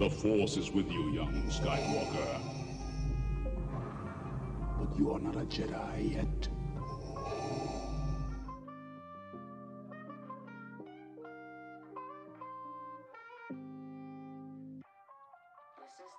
The 0.00 0.08
Force 0.08 0.56
is 0.56 0.72
with 0.72 0.90
you, 0.90 1.12
young 1.12 1.42
Skywalker. 1.50 2.40
But 4.78 4.98
you 4.98 5.12
are 5.12 5.20
not 5.20 5.36
a 5.36 5.44
Jedi 5.44 6.14
yet. 6.14 6.48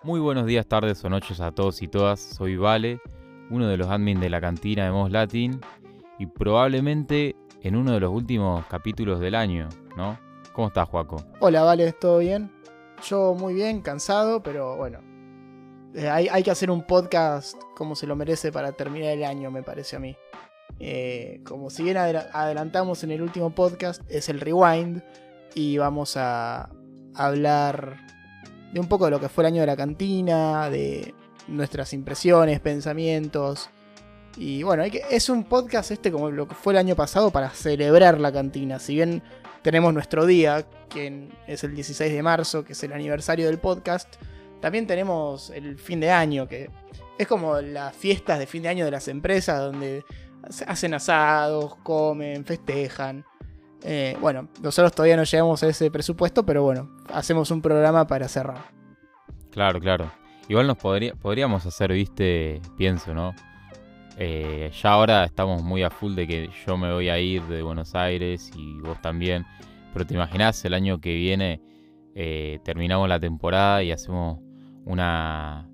Muy 0.04 0.20
buenos 0.20 0.46
días, 0.46 0.68
tardes 0.68 1.04
o 1.04 1.10
noches 1.10 1.42
a 1.42 1.50
todos 1.50 1.82
y 1.82 1.88
todas. 1.88 2.20
Soy 2.20 2.58
Vale, 2.58 3.02
uno 3.50 3.68
de 3.68 3.78
los 3.78 3.88
admins 3.88 4.22
de 4.22 4.30
la 4.30 4.40
cantina 4.40 4.86
de 4.86 4.92
Mos 4.92 5.10
Latin 5.10 5.60
y 6.20 6.28
probablemente 6.28 7.36
en 7.64 7.76
uno 7.76 7.94
de 7.94 8.00
los 8.00 8.12
últimos 8.12 8.64
capítulos 8.68 9.20
del 9.20 9.34
año, 9.34 9.70
¿no? 9.98 10.20
¿Cómo 10.54 10.68
estás, 10.68 10.88
Juaco? 10.88 11.26
Hola, 11.40 11.64
Vale, 11.64 11.92
¿todo 11.94 12.20
bien? 12.20 12.61
Yo 13.04 13.34
muy 13.34 13.54
bien, 13.54 13.82
cansado, 13.82 14.44
pero 14.44 14.78
bueno. 14.78 15.00
Eh, 15.94 16.10
hay, 16.10 16.28
hay 16.30 16.44
que 16.44 16.52
hacer 16.52 16.72
un 16.72 16.84
podcast 16.84 17.56
como 17.76 17.96
se 17.96 18.08
lo 18.08 18.16
merece 18.16 18.52
para 18.52 18.72
terminar 18.72 19.12
el 19.12 19.24
año, 19.24 19.52
me 19.52 19.64
parece 19.64 19.96
a 19.96 20.00
mí. 20.00 20.16
Eh, 20.80 21.42
como 21.46 21.70
si 21.70 21.84
bien 21.84 21.98
adela- 21.98 22.30
adelantamos 22.34 23.04
en 23.04 23.12
el 23.12 23.22
último 23.22 23.54
podcast, 23.54 24.02
es 24.10 24.30
el 24.30 24.40
rewind 24.40 25.02
y 25.54 25.78
vamos 25.78 26.16
a 26.16 26.70
hablar 27.14 27.98
de 28.72 28.80
un 28.80 28.88
poco 28.88 29.06
de 29.06 29.12
lo 29.12 29.20
que 29.20 29.28
fue 29.30 29.44
el 29.44 29.48
año 29.48 29.62
de 29.62 29.68
la 29.68 29.76
cantina, 29.76 30.70
de 30.70 31.14
nuestras 31.48 31.94
impresiones, 31.94 32.60
pensamientos. 32.62 33.70
Y 34.38 34.64
bueno, 34.64 34.84
es 34.84 35.28
un 35.30 35.44
podcast 35.44 35.92
este 35.92 36.10
como 36.10 36.32
lo 36.32 36.48
que 36.48 36.56
fue 36.56 36.72
el 36.72 36.78
año 36.80 36.96
pasado 36.96 37.32
para 37.32 37.50
celebrar 37.50 38.18
la 38.22 38.32
cantina. 38.32 38.80
Si 38.80 38.96
bien 38.96 39.22
tenemos 39.62 39.94
nuestro 39.94 40.26
día, 40.26 40.66
que 40.90 41.30
es 41.48 41.64
el 41.64 41.76
16 41.76 42.12
de 42.12 42.24
marzo, 42.24 42.64
que 42.64 42.74
es 42.74 42.84
el 42.84 42.94
aniversario 42.94 43.48
del 43.48 43.60
podcast, 43.60 44.16
también 44.62 44.86
tenemos 44.88 45.50
el 45.50 45.78
fin 45.78 46.00
de 46.00 46.12
año, 46.12 46.48
que 46.48 46.70
es 47.18 47.28
como 47.28 47.60
las 47.60 47.96
fiestas 47.96 48.40
de 48.40 48.46
fin 48.46 48.64
de 48.64 48.70
año 48.70 48.86
de 48.86 48.92
las 48.92 49.08
empresas, 49.08 49.60
donde 49.60 50.06
hacen 50.68 50.94
asados, 50.94 51.76
comen, 51.84 52.46
festejan. 52.46 53.26
Eh, 53.84 54.16
bueno, 54.22 54.50
nosotros 54.62 54.94
todavía 54.94 55.18
no 55.18 55.24
llegamos 55.24 55.64
a 55.64 55.68
ese 55.68 55.90
presupuesto, 55.90 56.46
pero 56.46 56.64
bueno, 56.64 56.96
hacemos 57.12 57.50
un 57.50 57.62
programa 57.62 58.06
para 58.06 58.28
cerrar. 58.28 58.66
Claro, 59.50 59.80
claro. 59.80 60.12
Igual 60.48 60.68
nos 60.68 60.78
podría, 60.78 61.16
podríamos 61.16 61.66
hacer, 61.66 61.92
viste, 61.92 62.62
pienso, 62.78 63.14
¿no? 63.14 63.34
Eh, 64.18 64.72
ya 64.82 64.92
ahora 64.92 65.24
estamos 65.24 65.64
muy 65.64 65.84
a 65.84 65.90
full 65.90 66.16
de 66.16 66.28
que 66.28 66.50
yo 66.66 66.78
me 66.78 66.92
voy 66.92 67.10
a 67.10 67.20
ir 67.20 67.42
de 67.44 67.62
Buenos 67.62 67.96
Aires 67.96 68.52
y 68.56 68.80
vos 68.80 69.02
también. 69.02 69.46
Pero 69.94 70.06
te 70.06 70.14
imaginás 70.14 70.64
el 70.66 70.74
año 70.74 71.00
que 71.00 71.14
viene 71.14 71.62
eh, 72.14 72.60
terminamos 72.64 73.08
la 73.08 73.20
temporada 73.20 73.84
y 73.84 73.92
hacemos 73.92 74.40
una, 74.86 75.70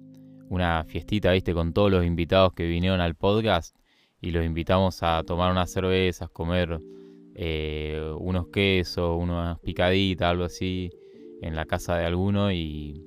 una 0.50 0.84
fiestita, 0.86 1.32
viste, 1.32 1.54
con 1.54 1.74
todos 1.74 1.92
los 1.92 2.06
invitados 2.06 2.54
que 2.54 2.68
vinieron 2.68 3.02
al 3.02 3.16
podcast 3.16 3.76
y 4.22 4.32
los 4.32 4.46
invitamos 4.46 5.02
a 5.04 5.24
tomar 5.24 5.52
unas 5.52 5.72
cervezas, 5.72 6.30
comer 6.30 6.80
eh, 7.36 8.02
unos 8.20 8.48
quesos, 8.50 9.18
unas 9.20 9.60
picaditas, 9.60 10.30
algo 10.30 10.46
así, 10.46 10.92
en 11.42 11.56
la 11.56 11.66
casa 11.66 11.98
de 11.98 12.06
alguno 12.06 12.52
y, 12.52 13.07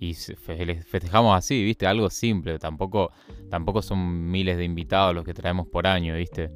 y 0.00 0.14
festejamos 0.14 1.36
así, 1.36 1.62
¿viste? 1.64 1.86
Algo 1.86 2.10
simple, 2.10 2.58
tampoco, 2.58 3.12
tampoco 3.50 3.80
son 3.82 4.30
miles 4.30 4.56
de 4.56 4.64
invitados 4.64 5.14
los 5.14 5.24
que 5.24 5.34
traemos 5.34 5.66
por 5.68 5.86
año, 5.86 6.14
¿viste? 6.16 6.50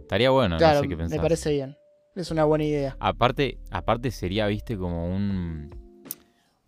Estaría 0.00 0.30
bueno, 0.30 0.56
claro, 0.56 0.78
no 0.78 0.82
sé 0.82 0.88
qué 0.88 0.96
me 0.96 1.02
pensás. 1.02 1.20
parece 1.20 1.50
bien. 1.52 1.76
Es 2.14 2.30
una 2.30 2.44
buena 2.44 2.64
idea. 2.64 2.96
Aparte, 2.98 3.58
aparte 3.70 4.10
sería, 4.10 4.46
viste, 4.46 4.76
como 4.78 5.14
un, 5.14 5.70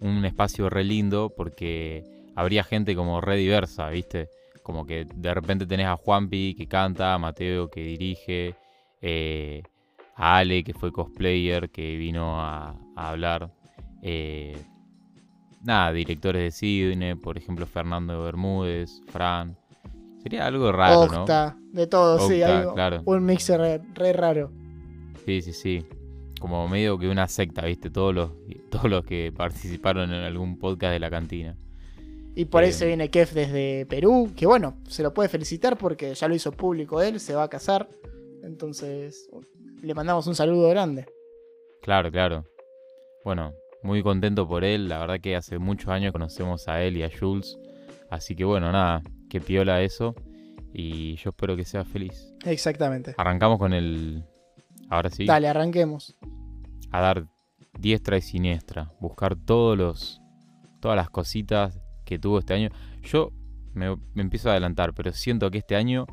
un 0.01 0.25
espacio 0.25 0.69
re 0.69 0.85
lindo 0.85 1.33
porque 1.37 2.05
habría 2.35 2.65
gente 2.65 2.95
como 2.95 3.21
re 3.21 3.37
diversa, 3.37 3.89
viste. 3.91 4.29
Como 4.63 4.85
que 4.85 5.07
de 5.15 5.35
repente 5.35 5.67
tenés 5.67 5.87
a 5.87 5.97
Juanpi 5.97 6.55
que 6.55 6.67
canta, 6.69 7.15
a 7.15 7.19
Mateo 7.19 7.71
que 7.71 7.81
dirige, 7.83 8.55
eh, 9.01 9.63
a 10.15 10.39
Ale 10.39 10.63
que 10.65 10.75
fue 10.75 10.93
cosplayer 10.93 11.71
que 11.71 11.97
vino 11.97 12.41
a, 12.41 12.77
a 12.97 13.09
hablar. 13.11 13.51
eh, 14.03 14.57
nada, 15.63 15.93
directores 15.93 16.43
de 16.43 16.51
cine, 16.51 17.17
por 17.17 17.37
ejemplo 17.37 17.67
Fernando 17.67 18.23
Bermúdez, 18.23 19.03
Fran. 19.09 19.57
Sería 20.23 20.47
algo 20.47 20.73
raro, 20.73 21.07
¿no? 21.07 21.21
Octa, 21.21 21.57
de 21.73 21.87
todo, 21.87 22.29
sí, 22.29 22.43
hay 22.43 22.67
claro. 22.75 23.03
un 23.05 23.25
mix 23.25 23.49
re, 23.51 23.81
re 23.95 24.13
raro. 24.13 24.51
Sí, 25.25 25.43
sí, 25.43 25.53
sí. 25.53 25.87
Como 26.41 26.67
medio 26.69 26.99
que 26.99 27.09
una 27.09 27.29
secta, 27.29 27.65
¿viste? 27.67 27.91
Todos 27.91 28.15
los, 28.15 28.31
todos 28.71 28.91
los 28.91 29.05
que 29.05 29.33
participaron 29.37 30.13
en 30.13 30.23
algún 30.23 30.59
podcast 30.59 30.93
de 30.93 31.01
la 31.01 31.11
cantina. 31.11 31.57
Y 32.35 32.45
por 32.45 32.63
Eh, 32.63 32.73
se 32.73 32.87
viene 32.87 33.11
Kef 33.11 33.33
desde 33.33 33.85
Perú, 33.87 34.33
que 34.37 34.47
bueno, 34.47 34.77
se 34.87 35.03
lo 35.03 35.13
puede 35.13 35.29
felicitar 35.29 35.77
porque 35.77 36.15
ya 36.15 36.29
lo 36.29 36.35
hizo 36.35 36.53
público 36.53 37.03
él, 37.03 37.19
se 37.19 37.35
va 37.35 37.43
a 37.43 37.49
casar. 37.49 37.89
Entonces, 38.45 39.29
le 39.83 39.95
mandamos 39.95 40.27
un 40.29 40.37
saludo 40.37 40.69
grande. 40.69 41.07
Claro, 41.83 42.11
claro. 42.13 42.45
Bueno, 43.25 43.53
muy 43.83 44.03
contento 44.03 44.47
por 44.49 44.65
él. 44.65 44.89
La 44.89 44.99
verdad 44.99 45.21
que 45.21 45.37
hace 45.37 45.59
muchos 45.59 45.89
años 45.89 46.13
conocemos 46.13 46.69
a 46.69 46.83
él 46.83 46.97
y 46.97 47.03
a 47.03 47.11
Jules. 47.11 47.59
Así 48.11 48.35
que 48.35 48.45
bueno, 48.45 48.73
nada, 48.73 49.03
que 49.29 49.41
piola 49.41 49.83
eso. 49.83 50.15
Y 50.73 51.17
yo 51.17 51.31
espero 51.31 51.57
que 51.57 51.65
sea 51.65 51.85
feliz. 51.85 52.35
Exactamente. 52.45 53.15
Arrancamos 53.17 53.59
con 53.59 53.73
el... 53.73 54.25
Ahora 54.91 55.11
sí. 55.11 55.27
Dale, 55.27 55.49
arranquemos. 55.49 56.17
a 56.91 57.01
dar 57.01 57.27
diestra 57.79 58.17
y 58.17 58.23
siniestra, 58.23 58.93
buscar 59.01 59.37
todos 59.37 59.77
los, 59.77 60.21
todas 60.81 60.97
las 60.97 61.11
cositas 61.11 61.79
que 62.05 62.19
tuvo 62.19 62.39
este 62.39 62.55
año. 62.55 62.71
Yo 63.03 63.33
me, 63.75 63.97
me 64.15 64.23
empiezo 64.23 64.49
a 64.49 64.53
adelantar, 64.53 64.95
pero 64.95 65.13
siento 65.13 65.51
que 65.51 65.59
este 65.59 65.77
año 65.77 66.07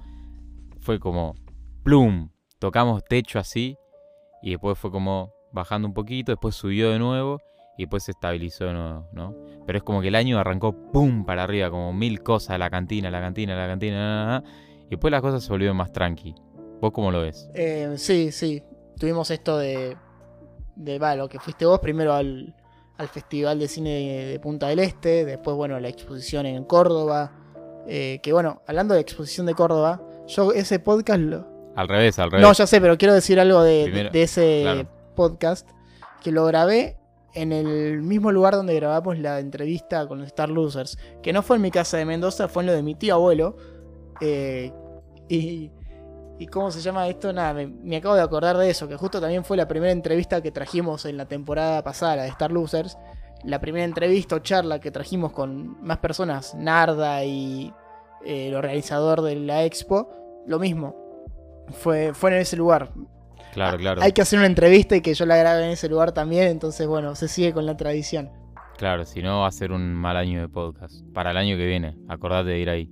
fue 0.79 0.99
como 0.99 1.35
plum, 1.83 2.29
tocamos 2.59 3.03
techo 3.05 3.39
así 3.39 3.77
y 4.43 4.51
después 4.51 4.77
fue 4.77 4.91
como 4.91 5.31
bajando 5.53 5.87
un 5.87 5.93
poquito, 5.93 6.31
después 6.33 6.53
subió 6.55 6.91
de 6.91 6.99
nuevo 6.99 7.39
y 7.77 7.83
después 7.83 8.03
se 8.03 8.11
estabilizó 8.11 8.65
de 8.65 8.73
nuevo, 8.73 9.07
¿no? 9.13 9.35
Pero 9.65 9.77
es 9.77 9.83
como 9.83 10.01
que 10.01 10.07
el 10.09 10.15
año 10.15 10.37
arrancó 10.39 10.73
pum 10.91 11.25
para 11.25 11.43
arriba, 11.43 11.69
como 11.69 11.91
mil 11.93 12.21
cosas, 12.23 12.57
la 12.59 12.69
cantina, 12.69 13.09
la 13.11 13.19
cantina, 13.19 13.55
la 13.55 13.67
cantina, 13.67 13.97
na, 13.97 14.25
na, 14.25 14.41
na, 14.41 14.43
y 14.85 14.89
después 14.91 15.11
las 15.11 15.21
cosas 15.21 15.43
se 15.43 15.49
volvieron 15.49 15.75
más 15.77 15.91
tranqui. 15.91 16.35
¿Vos 16.81 16.91
cómo 16.91 17.11
lo 17.11 17.21
ves? 17.21 17.49
Eh, 17.53 17.93
sí, 17.97 18.31
sí. 18.31 18.61
Tuvimos 18.99 19.31
esto 19.31 19.57
de. 19.57 19.97
de 20.75 20.99
va, 20.99 21.15
lo 21.15 21.27
que 21.27 21.39
fuiste 21.39 21.65
vos 21.65 21.79
primero 21.79 22.13
al, 22.13 22.55
al 22.97 23.07
Festival 23.07 23.59
de 23.59 23.67
Cine 23.67 23.89
de, 23.89 24.25
de 24.27 24.39
Punta 24.39 24.67
del 24.67 24.79
Este. 24.79 25.25
Después, 25.25 25.55
bueno, 25.57 25.79
la 25.79 25.87
exposición 25.89 26.45
en 26.45 26.63
Córdoba. 26.65 27.31
eh, 27.87 28.19
que 28.21 28.31
bueno, 28.33 28.61
hablando 28.67 28.93
de 28.93 29.01
exposición 29.01 29.45
de 29.47 29.53
Córdoba, 29.53 30.01
yo 30.27 30.51
ese 30.53 30.79
podcast 30.79 31.19
lo, 31.19 31.47
Al 31.75 31.87
revés, 31.87 32.19
al 32.19 32.31
revés. 32.31 32.45
No, 32.45 32.53
ya 32.53 32.67
sé, 32.67 32.79
pero 32.79 32.97
quiero 32.97 33.13
decir 33.13 33.39
algo 33.39 33.61
de, 33.63 33.83
Primero, 33.85 34.09
de 34.11 34.21
ese 34.23 34.59
claro. 34.63 34.89
podcast 35.15 35.69
que 36.23 36.31
lo 36.31 36.45
grabé 36.45 36.97
en 37.35 37.51
el 37.51 38.01
mismo 38.01 38.31
lugar 38.31 38.55
donde 38.55 38.73
grabamos 38.75 39.19
la 39.19 39.39
entrevista 39.39 40.07
con 40.07 40.19
los 40.19 40.27
Star 40.27 40.49
Losers. 40.49 40.97
Que 41.21 41.33
no 41.33 41.43
fue 41.43 41.57
en 41.57 41.61
mi 41.61 41.71
casa 41.71 41.97
de 41.97 42.05
Mendoza, 42.05 42.47
fue 42.47 42.63
en 42.63 42.67
lo 42.67 42.73
de 42.73 42.81
mi 42.81 42.95
tío 42.95 43.13
abuelo. 43.15 43.57
Eh, 44.21 44.71
y, 45.27 45.71
cómo 46.51 46.71
se 46.71 46.81
llama 46.81 47.07
esto, 47.07 47.33
nada, 47.33 47.53
me, 47.53 47.67
me 47.67 47.97
acabo 47.97 48.15
de 48.15 48.21
acordar 48.21 48.57
de 48.57 48.69
eso, 48.69 48.87
que 48.87 48.95
justo 48.95 49.19
también 49.19 49.43
fue 49.43 49.57
la 49.57 49.67
primera 49.67 49.91
entrevista 49.91 50.41
que 50.41 50.51
trajimos 50.51 51.05
en 51.05 51.17
la 51.17 51.25
temporada 51.25 51.83
pasada, 51.83 52.17
la 52.17 52.23
de 52.23 52.29
Star 52.29 52.51
Losers. 52.51 52.97
La 53.43 53.59
primera 53.59 53.85
entrevista 53.85 54.37
o 54.37 54.39
charla 54.39 54.79
que 54.79 54.89
trajimos 54.89 55.31
con 55.31 55.79
más 55.85 55.99
personas, 55.99 56.55
Narda 56.55 57.23
y 57.25 57.71
eh, 58.25 58.47
el 58.47 58.55
organizador 58.55 59.21
de 59.21 59.35
la 59.35 59.65
expo, 59.65 60.09
lo 60.47 60.57
mismo. 60.57 60.95
Fue, 61.69 62.13
fue 62.13 62.31
en 62.31 62.37
ese 62.37 62.55
lugar. 62.55 62.91
Claro, 63.55 63.77
claro. 63.77 64.01
Hay 64.01 64.11
que 64.11 64.21
hacer 64.21 64.37
una 64.37 64.47
entrevista 64.47 64.97
y 64.97 65.01
que 65.01 65.13
yo 65.13 65.25
la 65.25 65.37
grabe 65.37 65.63
en 65.63 65.71
ese 65.71 65.87
lugar 65.87 66.11
también, 66.11 66.49
entonces 66.49 66.85
bueno, 66.87 67.15
se 67.15 67.29
sigue 67.29 67.53
con 67.53 67.65
la 67.65 67.77
tradición. 67.77 68.29
Claro, 68.77 69.05
si 69.05 69.21
no 69.21 69.39
va 69.39 69.47
a 69.47 69.51
ser 69.53 69.71
un 69.71 69.93
mal 69.93 70.17
año 70.17 70.41
de 70.41 70.49
podcast. 70.49 71.05
Para 71.13 71.31
el 71.31 71.37
año 71.37 71.55
que 71.55 71.65
viene, 71.65 71.95
acordate 72.09 72.49
de 72.49 72.59
ir 72.59 72.69
ahí. 72.69 72.91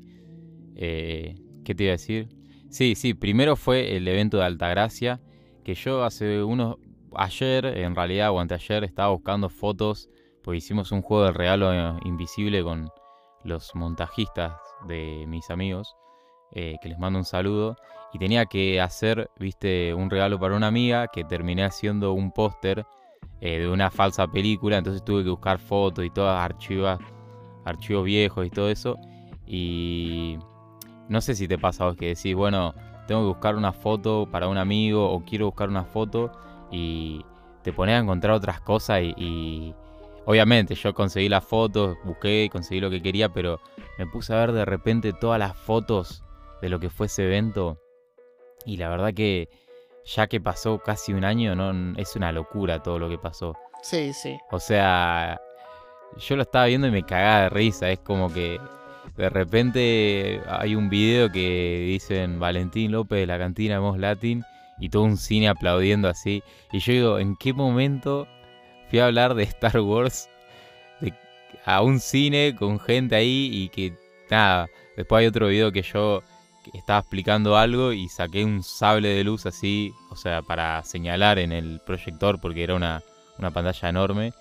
Eh, 0.78 1.36
¿Qué 1.66 1.76
te 1.76 1.84
iba 1.84 1.92
a 1.92 1.98
decir? 2.00 2.30
Sí, 2.70 2.96
sí, 2.96 3.14
primero 3.14 3.58
fue 3.58 3.98
el 3.98 4.08
evento 4.08 4.38
de 4.38 4.46
Altagracia, 4.46 5.20
que 5.66 5.76
yo 5.76 6.06
hace 6.06 6.42
unos... 6.42 6.78
Ayer, 7.14 7.66
en 7.66 7.94
realidad, 7.94 8.32
o 8.32 8.40
anteayer, 8.40 8.86
estaba 8.86 9.10
buscando 9.10 9.50
fotos, 9.50 10.10
porque 10.44 10.60
hicimos 10.60 10.94
un 10.94 11.02
juego 11.02 11.26
de 11.26 11.34
regalo 11.34 11.74
eh, 11.74 12.00
invisible 12.06 12.64
con 12.64 12.90
los 13.44 13.76
montajistas 13.76 14.54
de 14.88 15.26
mis 15.28 15.50
amigos, 15.50 15.94
eh, 16.54 16.78
que 16.82 16.88
les 16.88 16.98
mando 16.98 17.20
un 17.20 17.26
saludo, 17.26 17.76
y 18.14 18.20
tenía 18.20 18.46
que 18.46 18.80
hacer, 18.80 19.30
viste, 19.40 19.94
un 19.94 20.10
regalo 20.10 20.40
para 20.40 20.56
una 20.56 20.68
amiga, 20.68 21.08
que 21.08 21.24
terminé 21.24 21.64
haciendo 21.64 22.14
un 22.14 22.32
póster 22.32 22.86
eh, 23.42 23.60
de 23.60 23.70
una 23.70 23.90
falsa 23.92 24.28
película, 24.28 24.78
entonces 24.78 25.04
tuve 25.04 25.24
que 25.24 25.30
buscar 25.32 25.60
fotos 25.60 26.06
y 26.06 26.10
todas 26.10 26.40
archivas, 26.40 27.00
archivos 27.66 28.06
viejos 28.06 28.46
y 28.46 28.50
todo 28.50 28.70
eso. 28.70 28.98
Y 29.48 30.38
no 31.10 31.22
sé 31.22 31.36
si 31.36 31.48
te 31.48 31.58
pasa 31.58 31.86
vos 31.86 31.96
que 31.98 32.08
decís, 32.16 32.36
bueno, 32.36 32.74
tengo 33.08 33.22
que 33.22 33.28
buscar 33.28 33.56
una 33.56 33.74
foto 33.74 34.28
para 34.32 34.48
un 34.48 34.58
amigo 34.58 35.10
o 35.12 35.24
quiero 35.26 35.48
buscar 35.48 35.70
una 35.70 35.84
foto 35.84 36.32
y 36.72 37.26
te 37.64 37.74
pones 37.74 37.96
a 37.96 38.00
encontrar 38.00 38.34
otras 38.34 38.62
cosas 38.62 39.02
y, 39.02 39.14
y- 39.18 39.76
obviamente 40.26 40.76
yo 40.76 40.94
conseguí 40.94 41.28
las 41.30 41.44
fotos, 41.44 41.98
busqué, 42.06 42.48
conseguí 42.52 42.80
lo 42.80 42.90
que 42.90 43.02
quería, 43.02 43.30
pero 43.30 43.60
me 43.98 44.08
puse 44.08 44.34
a 44.34 44.38
ver 44.40 44.52
de 44.54 44.64
repente 44.66 45.12
todas 45.14 45.38
las 45.40 45.56
fotos 45.58 46.24
de 46.62 46.70
lo 46.70 46.80
que 46.80 46.90
fue 46.90 47.08
ese 47.08 47.26
evento 47.26 47.78
y 48.66 48.78
la 48.78 48.90
verdad 48.90 49.14
que 49.14 49.50
ya 50.06 50.28
que 50.28 50.42
pasó 50.42 50.80
casi 50.80 51.14
un 51.14 51.24
año, 51.24 51.56
no 51.56 51.98
es 51.98 52.16
una 52.16 52.32
locura 52.32 52.82
todo 52.82 53.00
lo 53.00 53.10
que 53.10 53.18
pasó. 53.18 53.56
Sí, 53.82 54.14
sí. 54.14 54.38
O 54.52 54.60
sea, 54.60 55.40
yo 56.18 56.36
lo 56.36 56.44
estaba 56.44 56.66
viendo 56.66 56.88
y 56.88 56.92
me 56.92 57.04
cagaba 57.04 57.44
de 57.44 57.50
risa. 57.50 57.90
Es 57.90 58.00
como 58.00 58.32
que 58.32 58.60
de 59.18 59.30
repente 59.30 60.42
hay 60.48 60.76
un 60.76 60.90
video 60.90 61.32
que 61.32 61.86
dicen 61.88 62.40
Valentín 62.40 62.92
López 62.92 63.20
de 63.20 63.28
la 63.28 63.38
cantina 63.38 63.80
Mos 63.80 63.98
Latin 63.98 64.44
y 64.80 64.90
todo 64.90 65.04
un 65.04 65.18
cine 65.18 65.48
aplaudiendo 65.50 66.10
así. 66.10 66.44
Y 66.72 66.80
yo 66.80 66.94
digo, 66.94 67.20
¿en 67.20 67.36
qué 67.36 67.54
momento 67.54 68.28
fui 68.90 69.00
a 69.00 69.06
hablar 69.06 69.36
de 69.36 69.44
Star 69.44 69.80
Wars 69.80 70.30
a 71.66 71.82
un 71.82 72.00
cine 72.00 72.56
con 72.58 72.80
gente 72.80 73.16
ahí 73.16 73.50
y 73.54 73.70
que 73.70 73.94
nada? 74.30 74.68
Después 74.98 75.22
hay 75.22 75.28
otro 75.28 75.48
video 75.48 75.72
que 75.72 75.82
yo 75.82 76.22
estaba 76.74 77.00
explicando 77.00 77.58
algo 77.58 77.94
y 77.94 78.10
saqué 78.10 78.44
un 78.46 78.64
sable 78.64 79.10
de 79.10 79.24
luz 79.24 79.46
así, 79.46 79.94
o 80.10 80.16
sea, 80.16 80.42
para 80.42 80.84
señalar 80.84 81.40
en 81.40 81.52
el 81.52 81.82
proyector 81.86 82.40
porque 82.40 82.64
era 82.64 82.76
una, 82.76 83.02
una 83.38 83.52
pantalla 83.52 83.90
enorme 83.90 84.34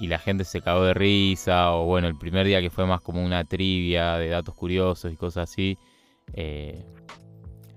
y 0.00 0.06
la 0.06 0.18
gente 0.18 0.44
se 0.44 0.62
cagó 0.62 0.84
de 0.84 0.94
risa, 0.94 1.72
o 1.74 1.84
bueno, 1.84 2.08
el 2.08 2.16
primer 2.16 2.46
día 2.46 2.62
que 2.62 2.70
fue 2.70 2.86
más 2.86 3.02
como 3.02 3.22
una 3.22 3.44
trivia 3.44 4.16
de 4.16 4.30
datos 4.30 4.54
curiosos 4.54 5.12
y 5.12 5.16
cosas 5.16 5.50
así. 5.50 5.76
Eh, 6.32 6.82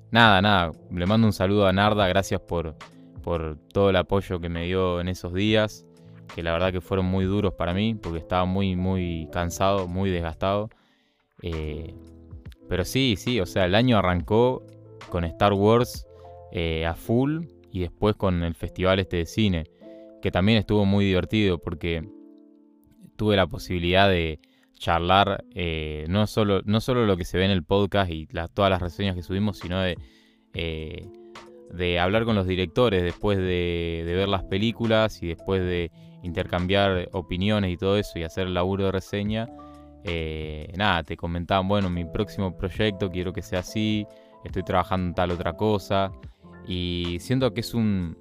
nada, 0.09 0.41
nada, 0.41 0.71
le 0.89 1.05
mando 1.05 1.27
un 1.27 1.33
saludo 1.33 1.67
a 1.67 1.73
Narda, 1.73 2.07
gracias 2.07 2.39
por, 2.39 2.77
por 3.23 3.57
todo 3.73 3.89
el 3.89 3.97
apoyo 3.97 4.39
que 4.39 4.47
me 4.47 4.63
dio 4.63 5.01
en 5.01 5.09
esos 5.09 5.33
días, 5.33 5.85
que 6.33 6.43
la 6.43 6.53
verdad 6.53 6.71
que 6.71 6.79
fueron 6.79 7.07
muy 7.07 7.25
duros 7.25 7.55
para 7.55 7.73
mí, 7.73 7.93
porque 7.95 8.19
estaba 8.19 8.45
muy, 8.45 8.77
muy 8.77 9.27
cansado, 9.33 9.89
muy 9.89 10.09
desgastado. 10.09 10.69
Eh, 11.41 11.93
pero 12.69 12.85
sí, 12.85 13.15
sí, 13.17 13.39
o 13.39 13.45
sea, 13.45 13.65
el 13.65 13.75
año 13.75 13.97
arrancó 13.97 14.63
con 15.09 15.23
Star 15.25 15.53
Wars 15.53 16.07
eh, 16.51 16.85
a 16.85 16.95
full 16.95 17.45
y 17.71 17.81
después 17.81 18.15
con 18.15 18.43
el 18.43 18.55
festival 18.55 18.99
este 18.99 19.17
de 19.17 19.25
cine 19.25 19.63
que 20.21 20.31
también 20.31 20.57
estuvo 20.57 20.85
muy 20.85 21.05
divertido 21.05 21.57
porque 21.57 22.07
tuve 23.17 23.35
la 23.35 23.45
posibilidad 23.45 24.07
de 24.07 24.39
charlar 24.73 25.43
eh, 25.53 26.05
no, 26.07 26.27
solo, 26.27 26.61
no 26.65 26.81
solo 26.81 27.05
lo 27.05 27.17
que 27.17 27.25
se 27.25 27.37
ve 27.37 27.45
en 27.45 27.51
el 27.51 27.63
podcast 27.63 28.11
y 28.11 28.27
todas 28.53 28.69
las 28.69 28.81
reseñas 28.81 29.15
que 29.15 29.23
subimos, 29.23 29.59
sino 29.59 29.81
de, 29.81 29.97
eh, 30.53 31.07
de 31.73 31.99
hablar 31.99 32.25
con 32.25 32.35
los 32.35 32.47
directores 32.47 33.03
después 33.03 33.37
de, 33.37 34.03
ver 34.05 34.27
las 34.27 34.43
películas 34.43 35.21
y 35.23 35.27
después 35.27 35.61
de 35.61 35.91
intercambiar 36.21 37.09
opiniones 37.11 37.71
y 37.71 37.77
todo 37.77 37.97
eso 37.97 38.19
y 38.19 38.23
hacer 38.23 38.47
el 38.47 38.53
laburo 38.53 38.85
de 38.85 38.91
reseña. 38.91 39.49
Eh, 40.03 40.71
nada, 40.75 41.03
te 41.03 41.15
comentaban, 41.15 41.67
bueno, 41.67 41.89
mi 41.89 42.05
próximo 42.05 42.57
proyecto 42.57 43.09
quiero 43.09 43.31
que 43.31 43.41
sea 43.41 43.59
así, 43.59 44.05
estoy 44.43 44.63
trabajando 44.63 45.07
en 45.07 45.15
tal 45.15 45.31
otra 45.31 45.53
cosa 45.53 46.11
y 46.67 47.17
siento 47.19 47.53
que 47.53 47.61
es 47.61 47.73
un, 47.73 48.17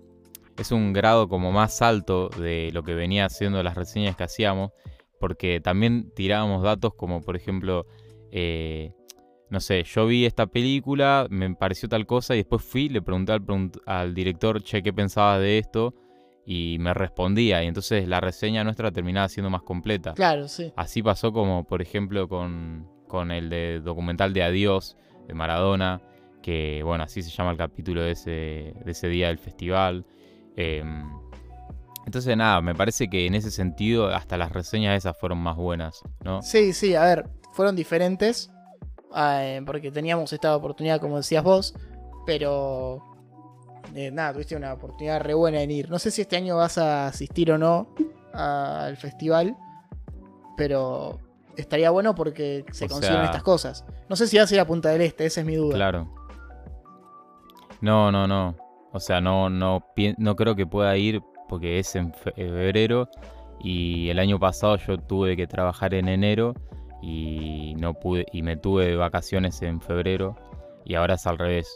es 0.59 0.71
un 0.71 0.93
grado 0.93 1.29
como 1.29 1.51
más 1.51 1.83
alto 1.83 2.29
de 2.29 2.71
lo 2.73 2.83
que 2.83 2.95
venía 2.95 3.27
haciendo 3.27 3.63
las 3.63 3.75
reseñas 3.75 4.17
que 4.17 4.25
hacíamos, 4.25 4.71
porque 5.19 5.61
también 5.61 6.13
tirábamos 6.15 6.63
datos 6.63 6.95
como 6.95 7.21
por 7.21 7.37
ejemplo, 7.37 7.87
eh, 8.31 8.93
no 9.51 9.61
sé, 9.61 9.83
yo 9.83 10.07
vi 10.07 10.25
esta 10.25 10.47
película, 10.47 11.27
me 11.31 11.55
pareció 11.55 11.89
tal 11.89 12.07
cosa 12.07 12.35
y 12.35 12.39
después 12.39 12.63
fui, 12.63 12.89
le 12.89 13.03
pregunté 13.03 13.33
al, 13.87 14.15
director, 14.15 14.63
che, 14.63 14.83
¿qué 14.83 14.93
pensabas 14.93 15.41
de 15.41 15.59
esto? 15.59 15.95
Y 16.45 16.77
me 16.81 16.93
respondía, 16.93 17.63
y 17.63 17.69
entonces 17.69 18.09
la 18.09 18.21
reseña 18.21 18.65
nuestra 18.65 18.91
terminaba 18.91 19.29
siendo 19.29 19.49
más 19.49 19.63
completa. 19.63 20.13
Claro, 20.15 20.49
sí. 20.49 20.73
Así 20.77 21.03
pasó 21.03 21.33
como, 21.33 21.65
por 21.65 21.83
ejemplo, 21.83 22.29
con, 22.29 22.89
con 23.07 23.31
el 23.31 23.49
de 23.49 23.81
documental 23.81 24.33
de 24.33 24.43
Adiós, 24.43 24.97
de 25.29 25.35
Maradona, 25.35 26.03
que, 26.43 26.83
bueno, 26.83 27.05
así 27.05 27.23
se 27.23 27.31
llama 27.31 27.53
el 27.53 27.57
capítulo 27.57 28.03
de 28.03 28.13
ese, 28.13 28.31
de 28.85 28.91
ese 28.91 29.09
día 29.09 29.29
del 29.29 29.39
festival. 29.39 30.05
Em, 30.57 31.05
entonces 32.05 32.37
nada, 32.37 32.61
me 32.61 32.75
parece 32.75 33.09
que 33.09 33.27
en 33.27 33.35
ese 33.35 33.51
sentido 33.51 34.09
hasta 34.09 34.37
las 34.37 34.51
reseñas 34.51 34.97
esas 34.97 35.17
fueron 35.17 35.39
más 35.39 35.57
buenas, 35.57 36.03
¿no? 36.25 36.43
Sí, 36.43 36.73
sí, 36.73 36.95
a 36.97 37.05
ver, 37.05 37.29
fueron 37.53 37.77
diferentes. 37.77 38.51
Eh, 39.17 39.63
porque 39.67 39.91
teníamos 39.91 40.33
esta 40.33 40.57
oportunidad, 40.57 41.01
como 41.01 41.19
decías 41.19 41.45
vos, 41.45 41.75
pero 42.27 43.03
eh, 43.95 44.11
nada, 44.11 44.33
tuviste 44.33 44.57
una 44.57 44.73
oportunidad 44.73 45.21
re 45.21 45.35
buena 45.35 45.61
en 45.63 45.71
ir. 45.71 45.91
No 45.91 45.99
sé 45.99 46.11
si 46.11 46.23
este 46.23 46.37
año 46.37 46.57
vas 46.57 46.79
a 46.79 47.07
asistir 47.07 47.51
o 47.53 47.59
no 47.59 47.89
al 48.33 48.97
festival, 48.97 49.57
pero 50.57 51.19
estaría 51.57 51.91
bueno 51.91 52.15
porque 52.15 52.65
se 52.73 52.89
consiguen 52.89 53.23
estas 53.23 53.43
cosas. 53.43 53.85
No 54.09 54.17
sé 54.17 54.27
si 54.27 54.39
vas 54.39 54.51
a 54.51 54.55
ir 54.55 54.61
a 54.61 54.67
Punta 54.67 54.91
del 54.91 55.03
Este, 55.03 55.27
esa 55.27 55.41
es 55.41 55.47
mi 55.47 55.57
duda. 55.57 55.75
Claro. 55.75 56.13
No, 57.81 58.13
no, 58.13 58.27
no. 58.27 58.57
O 58.93 59.01
sea, 59.01 59.21
no, 59.21 59.51
no, 59.51 59.85
no 60.19 60.37
creo 60.37 60.55
que 60.55 60.67
pueda 60.67 60.97
ir 60.97 61.21
porque 61.49 61.79
es 61.79 61.95
en 61.97 62.13
febrero 62.15 63.09
y 63.61 64.09
el 64.09 64.19
año 64.19 64.39
pasado 64.39 64.77
yo 64.77 64.99
tuve 64.99 65.37
que 65.37 65.47
trabajar 65.47 65.95
en 65.95 66.09
enero 66.09 66.55
y 67.03 67.75
no 67.79 67.95
pude 67.95 68.27
y 68.33 68.43
me 68.43 68.57
tuve 68.57 68.87
de 68.87 68.97
vacaciones 68.97 69.61
en 69.63 69.81
febrero 69.81 70.37
y 70.85 70.95
ahora 70.95 71.15
es 71.15 71.27
al 71.27 71.39
revés. 71.39 71.69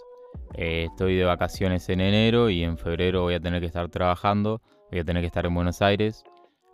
Eh, 0.55 0.87
estoy 0.91 1.17
de 1.17 1.25
vacaciones 1.25 1.89
en 1.89 2.01
enero 2.01 2.51
y 2.51 2.63
en 2.63 2.79
febrero 2.79 3.23
voy 3.23 3.35
a 3.35 3.41
tener 3.41 3.61
que 3.61 3.67
estar 3.67 3.89
trabajando, 3.89 4.61
voy 4.91 5.01
a 5.01 5.05
tener 5.05 5.23
que 5.23 5.27
estar 5.29 5.47
en 5.47 5.55
Buenos 5.55 5.83
Aires, 5.83 6.25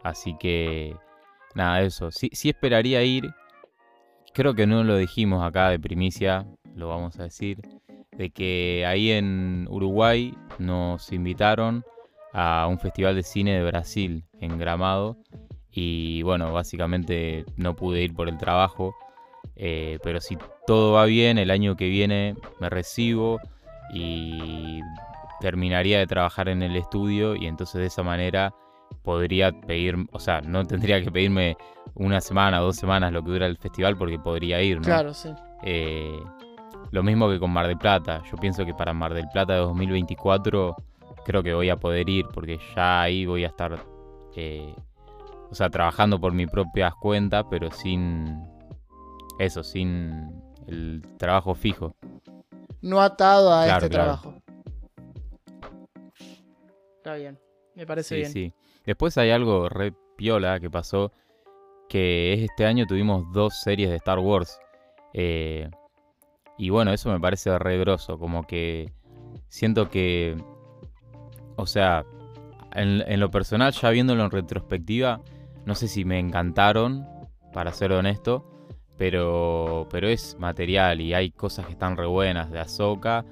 así 0.02 0.36
que 0.38 0.96
nada, 1.54 1.82
eso. 1.82 2.10
Sí, 2.10 2.30
sí 2.32 2.48
esperaría 2.48 3.02
ir. 3.02 3.30
Creo 4.34 4.54
que 4.54 4.66
no 4.66 4.82
lo 4.84 4.96
dijimos 4.96 5.44
acá 5.44 5.68
de 5.68 5.78
primicia, 5.78 6.46
lo 6.74 6.88
vamos 6.88 7.18
a 7.20 7.24
decir 7.24 7.60
de 8.12 8.30
que 8.30 8.84
ahí 8.86 9.10
en 9.10 9.66
Uruguay 9.70 10.34
nos 10.58 11.12
invitaron 11.12 11.84
a 12.32 12.66
un 12.68 12.78
festival 12.78 13.14
de 13.14 13.22
cine 13.22 13.58
de 13.58 13.64
Brasil 13.64 14.24
en 14.40 14.58
Gramado 14.58 15.18
y 15.70 16.22
bueno, 16.22 16.52
básicamente 16.52 17.44
no 17.56 17.74
pude 17.74 18.02
ir 18.02 18.14
por 18.14 18.28
el 18.28 18.38
trabajo, 18.38 18.94
eh, 19.56 19.98
pero 20.02 20.20
si 20.20 20.36
todo 20.66 20.92
va 20.92 21.04
bien, 21.04 21.38
el 21.38 21.50
año 21.50 21.76
que 21.76 21.88
viene 21.88 22.34
me 22.60 22.70
recibo 22.70 23.40
y 23.92 24.80
terminaría 25.40 25.98
de 25.98 26.06
trabajar 26.06 26.48
en 26.48 26.62
el 26.62 26.76
estudio 26.76 27.34
y 27.34 27.46
entonces 27.46 27.80
de 27.80 27.86
esa 27.86 28.02
manera 28.02 28.54
podría 29.02 29.52
pedir, 29.52 29.96
o 30.12 30.20
sea, 30.20 30.40
no 30.40 30.64
tendría 30.64 31.02
que 31.02 31.10
pedirme 31.10 31.56
una 31.94 32.20
semana 32.20 32.62
o 32.62 32.66
dos 32.66 32.76
semanas 32.76 33.12
lo 33.12 33.22
que 33.22 33.30
dura 33.32 33.46
el 33.46 33.58
festival 33.58 33.96
porque 33.96 34.18
podría 34.18 34.62
ir, 34.62 34.76
¿no? 34.76 34.84
Claro, 34.84 35.12
sí. 35.12 35.30
Eh, 35.64 36.20
lo 36.90 37.02
mismo 37.02 37.28
que 37.28 37.38
con 37.38 37.50
Mar 37.50 37.66
del 37.66 37.78
Plata. 37.78 38.22
Yo 38.30 38.36
pienso 38.36 38.64
que 38.64 38.74
para 38.74 38.92
Mar 38.92 39.14
del 39.14 39.28
Plata 39.32 39.54
de 39.54 39.60
2024 39.60 40.76
creo 41.24 41.42
que 41.42 41.54
voy 41.54 41.70
a 41.70 41.76
poder 41.76 42.08
ir 42.08 42.26
porque 42.32 42.58
ya 42.76 43.02
ahí 43.02 43.26
voy 43.26 43.44
a 43.44 43.48
estar, 43.48 43.84
eh, 44.36 44.74
o 45.50 45.54
sea, 45.54 45.70
trabajando 45.70 46.20
por 46.20 46.32
mi 46.32 46.46
propia 46.46 46.92
cuenta, 47.00 47.48
pero 47.48 47.70
sin 47.70 48.51
eso, 49.38 49.62
sin 49.62 50.42
el 50.66 51.02
trabajo 51.18 51.54
fijo. 51.54 51.96
No 52.80 53.00
atado 53.00 53.52
a 53.52 53.68
este 53.68 53.88
trabajo. 53.88 54.34
Está 56.96 57.14
bien, 57.14 57.38
me 57.74 57.86
parece 57.86 58.16
bien. 58.16 58.32
Sí. 58.32 58.52
Después 58.84 59.16
hay 59.18 59.30
algo 59.30 59.68
re 59.68 59.92
piola 60.16 60.60
que 60.60 60.70
pasó, 60.70 61.12
que 61.88 62.32
es 62.32 62.40
este 62.40 62.64
año 62.64 62.86
tuvimos 62.86 63.30
dos 63.32 63.60
series 63.60 63.90
de 63.90 63.96
Star 63.96 64.18
Wars. 64.18 64.58
Eh, 65.14 65.68
y 66.58 66.70
bueno, 66.70 66.92
eso 66.92 67.10
me 67.10 67.20
parece 67.20 67.58
re 67.58 67.78
grosso, 67.78 68.18
como 68.18 68.46
que 68.46 68.92
siento 69.48 69.88
que, 69.88 70.36
o 71.56 71.66
sea, 71.66 72.04
en, 72.74 73.20
lo 73.20 73.30
personal, 73.30 73.72
ya 73.72 73.90
viéndolo 73.90 74.24
en 74.24 74.30
retrospectiva, 74.30 75.20
no 75.66 75.74
sé 75.74 75.88
si 75.88 76.04
me 76.04 76.18
encantaron, 76.18 77.06
para 77.52 77.72
ser 77.72 77.92
honesto, 77.92 78.51
pero, 79.02 79.88
pero 79.90 80.06
es 80.06 80.36
material 80.38 81.00
y 81.00 81.12
hay 81.12 81.32
cosas 81.32 81.66
que 81.66 81.72
están 81.72 81.96
re 81.96 82.06
buenas 82.06 82.52
de 82.52 82.60
Ahsoka 82.60 83.24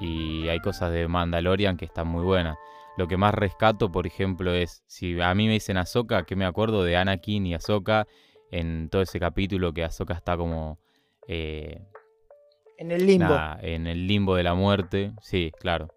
y 0.00 0.46
hay 0.46 0.60
cosas 0.60 0.92
de 0.92 1.08
Mandalorian 1.08 1.76
que 1.76 1.84
están 1.84 2.06
muy 2.06 2.22
buenas. 2.22 2.56
Lo 2.96 3.08
que 3.08 3.16
más 3.16 3.34
rescato, 3.34 3.90
por 3.90 4.06
ejemplo, 4.06 4.54
es 4.54 4.84
si 4.86 5.20
a 5.20 5.34
mí 5.34 5.48
me 5.48 5.54
dicen 5.54 5.78
Ahsoka, 5.78 6.22
que 6.26 6.36
me 6.36 6.44
acuerdo 6.44 6.84
de 6.84 6.96
Anakin 6.96 7.44
y 7.44 7.54
Ahsoka 7.54 8.06
en 8.52 8.88
todo 8.88 9.02
ese 9.02 9.18
capítulo 9.18 9.72
que 9.72 9.82
Ahsoka 9.82 10.14
está 10.14 10.36
como 10.36 10.78
eh, 11.26 11.82
en 12.78 12.92
el 12.92 13.04
limbo. 13.04 13.36
en 13.62 13.88
el 13.88 14.06
limbo 14.06 14.36
de 14.36 14.44
la 14.44 14.54
muerte, 14.54 15.10
sí, 15.22 15.50
claro. 15.58 15.88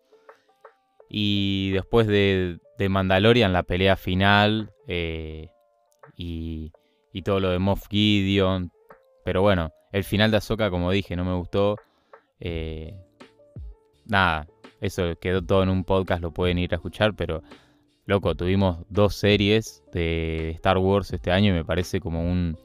Y 1.07 1.69
después 1.73 2.07
de, 2.07 2.57
de 2.79 2.89
Mandalorian, 2.89 3.53
la 3.53 3.61
pelea 3.61 3.95
final 3.95 4.71
eh, 4.87 5.51
y, 6.17 6.71
y, 7.13 7.21
todo 7.21 7.39
lo 7.39 7.51
de 7.51 7.59
Moff 7.59 7.85
Gideon. 7.91 8.71
Pero 9.29 9.43
bueno, 9.43 9.71
el 9.91 10.03
final 10.03 10.31
de 10.31 10.37
Ahsoka, 10.37 10.71
como 10.71 10.89
dije, 10.89 11.15
no 11.15 11.23
me 11.23 11.35
gustó. 11.35 11.75
Eh, 12.39 12.95
nada, 14.07 14.47
eso 14.81 15.03
quedó 15.21 15.43
todo 15.43 15.61
en 15.61 15.69
un 15.69 15.83
podcast, 15.83 16.23
lo 16.23 16.31
pueden 16.33 16.57
ir 16.57 16.73
a 16.73 16.77
escuchar, 16.77 17.13
pero 17.13 17.43
loco, 18.07 18.33
tuvimos 18.33 18.79
dos 18.89 19.13
series 19.13 19.83
de 19.93 20.49
Star 20.55 20.79
Wars 20.79 21.13
este 21.13 21.31
año 21.31 21.51
y 21.51 21.57
me 21.57 21.63
parece 21.63 21.99
como 21.99 22.23
un, 22.23 22.57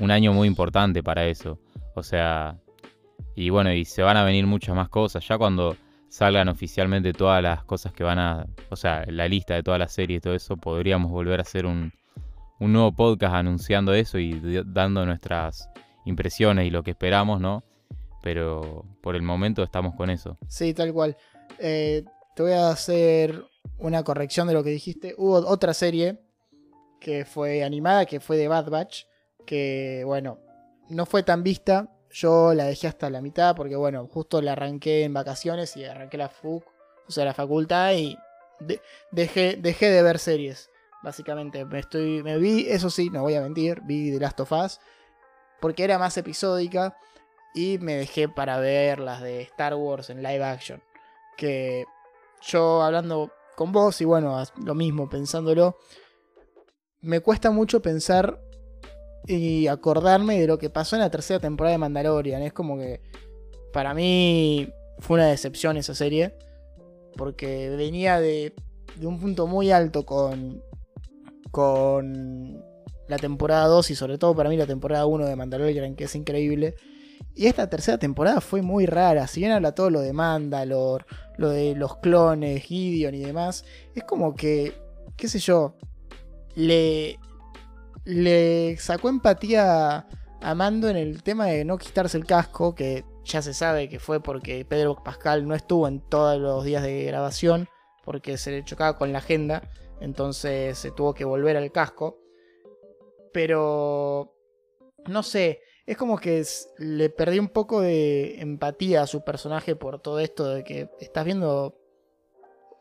un 0.00 0.10
año 0.10 0.32
muy 0.32 0.48
importante 0.48 1.02
para 1.02 1.26
eso. 1.26 1.58
O 1.94 2.02
sea, 2.02 2.56
y 3.34 3.50
bueno, 3.50 3.70
y 3.70 3.84
se 3.84 4.00
van 4.00 4.16
a 4.16 4.24
venir 4.24 4.46
muchas 4.46 4.74
más 4.74 4.88
cosas. 4.88 5.28
Ya 5.28 5.36
cuando 5.36 5.76
salgan 6.08 6.48
oficialmente 6.48 7.12
todas 7.12 7.42
las 7.42 7.62
cosas 7.64 7.92
que 7.92 8.04
van 8.04 8.18
a, 8.18 8.46
o 8.70 8.76
sea, 8.76 9.04
la 9.06 9.28
lista 9.28 9.52
de 9.52 9.62
todas 9.62 9.78
las 9.78 9.92
series 9.92 10.16
y 10.16 10.20
todo 10.22 10.34
eso, 10.34 10.56
podríamos 10.56 11.10
volver 11.10 11.40
a 11.40 11.42
hacer 11.42 11.66
un, 11.66 11.92
un 12.58 12.72
nuevo 12.72 12.90
podcast 12.90 13.34
anunciando 13.34 13.92
eso 13.92 14.18
y 14.18 14.40
dando 14.64 15.04
nuestras 15.04 15.68
impresiones 16.04 16.66
y 16.66 16.70
lo 16.70 16.82
que 16.82 16.90
esperamos, 16.92 17.40
¿no? 17.40 17.64
Pero 18.22 18.84
por 19.02 19.16
el 19.16 19.22
momento 19.22 19.62
estamos 19.62 19.94
con 19.94 20.10
eso. 20.10 20.36
Sí, 20.48 20.74
tal 20.74 20.92
cual. 20.92 21.16
Eh, 21.58 22.04
te 22.36 22.42
voy 22.42 22.52
a 22.52 22.70
hacer 22.70 23.44
una 23.78 24.02
corrección 24.02 24.46
de 24.48 24.54
lo 24.54 24.62
que 24.62 24.70
dijiste. 24.70 25.14
Hubo 25.16 25.36
otra 25.48 25.72
serie 25.74 26.20
que 27.00 27.24
fue 27.24 27.64
animada, 27.64 28.04
que 28.06 28.20
fue 28.20 28.36
de 28.36 28.48
Bad 28.48 28.68
Batch, 28.70 29.04
que 29.46 30.02
bueno, 30.04 30.38
no 30.90 31.06
fue 31.06 31.22
tan 31.22 31.42
vista. 31.42 31.88
Yo 32.12 32.52
la 32.54 32.64
dejé 32.64 32.88
hasta 32.88 33.08
la 33.08 33.20
mitad 33.22 33.54
porque 33.56 33.76
bueno, 33.76 34.06
justo 34.06 34.42
la 34.42 34.52
arranqué 34.52 35.04
en 35.04 35.14
vacaciones 35.14 35.76
y 35.76 35.84
arranqué 35.84 36.18
la 36.18 36.28
FUC, 36.28 36.64
o 37.08 37.10
sea, 37.12 37.24
la 37.24 37.34
facultad 37.34 37.92
y 37.94 38.16
de- 38.58 38.80
dejé, 39.12 39.56
dejé 39.56 39.90
de 39.90 40.02
ver 40.02 40.18
series. 40.18 40.68
Básicamente, 41.02 41.64
me 41.64 41.78
estoy 41.78 42.22
me 42.22 42.36
vi, 42.36 42.66
eso 42.68 42.90
sí, 42.90 43.08
no 43.10 43.22
voy 43.22 43.34
a 43.34 43.40
mentir, 43.40 43.80
vi 43.84 44.10
The 44.12 44.20
Last 44.20 44.40
of 44.40 44.52
Us 44.52 44.80
porque 45.60 45.84
era 45.84 45.98
más 45.98 46.16
episódica 46.16 46.96
y 47.54 47.78
me 47.78 47.96
dejé 47.96 48.28
para 48.28 48.58
ver 48.58 49.00
las 49.00 49.22
de 49.22 49.42
Star 49.42 49.74
Wars 49.74 50.10
en 50.10 50.22
live 50.22 50.44
action. 50.44 50.82
Que 51.36 51.84
yo 52.42 52.82
hablando 52.82 53.30
con 53.56 53.72
vos 53.72 54.00
y 54.00 54.04
bueno, 54.04 54.42
lo 54.64 54.74
mismo 54.74 55.08
pensándolo, 55.08 55.76
me 57.00 57.20
cuesta 57.20 57.50
mucho 57.50 57.80
pensar 57.82 58.40
y 59.26 59.66
acordarme 59.66 60.40
de 60.40 60.46
lo 60.46 60.58
que 60.58 60.70
pasó 60.70 60.96
en 60.96 61.02
la 61.02 61.10
tercera 61.10 61.40
temporada 61.40 61.72
de 61.72 61.78
Mandalorian. 61.78 62.42
Es 62.42 62.52
como 62.52 62.78
que 62.78 63.00
para 63.72 63.94
mí 63.94 64.72
fue 64.98 65.16
una 65.16 65.26
decepción 65.26 65.76
esa 65.76 65.94
serie. 65.94 66.34
Porque 67.16 67.70
venía 67.70 68.20
de, 68.20 68.54
de 68.96 69.06
un 69.06 69.18
punto 69.18 69.46
muy 69.46 69.72
alto 69.72 70.06
con, 70.06 70.62
con 71.50 72.62
la 73.10 73.18
temporada 73.18 73.66
2 73.66 73.90
y 73.90 73.94
sobre 73.94 74.18
todo 74.18 74.34
para 74.34 74.48
mí 74.48 74.56
la 74.56 74.66
temporada 74.66 75.06
1 75.06 75.26
de 75.26 75.36
Mandalorian, 75.36 75.96
que 75.96 76.04
es 76.04 76.14
increíble. 76.14 76.76
Y 77.34 77.46
esta 77.46 77.68
tercera 77.68 77.98
temporada 77.98 78.40
fue 78.40 78.62
muy 78.62 78.86
rara. 78.86 79.26
Si 79.26 79.40
bien 79.40 79.52
habla 79.52 79.74
todo 79.74 79.90
lo 79.90 80.00
de 80.00 80.12
Mandalor, 80.12 81.06
lo 81.36 81.50
de 81.50 81.74
los 81.74 81.96
clones, 81.98 82.62
Gideon 82.62 83.14
y 83.14 83.20
demás, 83.20 83.64
es 83.94 84.04
como 84.04 84.34
que, 84.34 84.74
qué 85.16 85.28
sé 85.28 85.38
yo, 85.38 85.76
le, 86.54 87.18
le 88.04 88.76
sacó 88.78 89.08
empatía 89.08 90.06
a 90.40 90.54
Mando 90.54 90.88
en 90.88 90.96
el 90.96 91.22
tema 91.22 91.46
de 91.46 91.64
no 91.64 91.78
quitarse 91.78 92.16
el 92.16 92.24
casco, 92.24 92.74
que 92.74 93.04
ya 93.24 93.42
se 93.42 93.54
sabe 93.54 93.88
que 93.88 93.98
fue 93.98 94.22
porque 94.22 94.64
Pedro 94.64 94.96
Pascal 95.02 95.46
no 95.46 95.54
estuvo 95.54 95.86
en 95.86 96.00
todos 96.00 96.40
los 96.40 96.64
días 96.64 96.82
de 96.82 97.04
grabación, 97.04 97.68
porque 98.04 98.38
se 98.38 98.50
le 98.50 98.64
chocaba 98.64 98.96
con 98.96 99.12
la 99.12 99.18
agenda, 99.18 99.62
entonces 100.00 100.78
se 100.78 100.90
tuvo 100.90 101.14
que 101.14 101.24
volver 101.24 101.56
al 101.56 101.70
casco. 101.70 102.19
Pero, 103.32 104.34
no 105.06 105.22
sé, 105.22 105.60
es 105.86 105.96
como 105.96 106.18
que 106.18 106.40
es- 106.40 106.68
le 106.78 107.10
perdí 107.10 107.38
un 107.38 107.48
poco 107.48 107.80
de 107.80 108.40
empatía 108.40 109.02
a 109.02 109.06
su 109.06 109.24
personaje 109.24 109.76
por 109.76 110.00
todo 110.00 110.18
esto 110.20 110.46
de 110.48 110.64
que 110.64 110.88
estás 111.00 111.24
viendo 111.24 111.76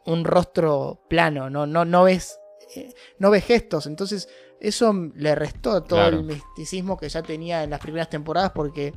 un 0.06 0.24
rostro 0.26 1.02
plano, 1.10 1.50
no, 1.50 1.66
no, 1.68 1.86
no 1.86 2.04
ves 2.04 2.40
eh, 2.76 2.94
no 3.18 3.32
ves 3.32 3.46
gestos, 3.46 3.88
entonces 3.88 4.30
eso 4.60 4.94
le 5.16 5.34
restó 5.34 5.82
todo 5.84 6.00
Claro. 6.00 6.18
el 6.18 6.24
misticismo 6.24 6.98
que 6.98 7.10
ya 7.10 7.24
tenía 7.24 7.64
en 7.64 7.72
las 7.72 7.80
primeras 7.80 8.10
temporadas 8.10 8.52
porque 8.52 8.94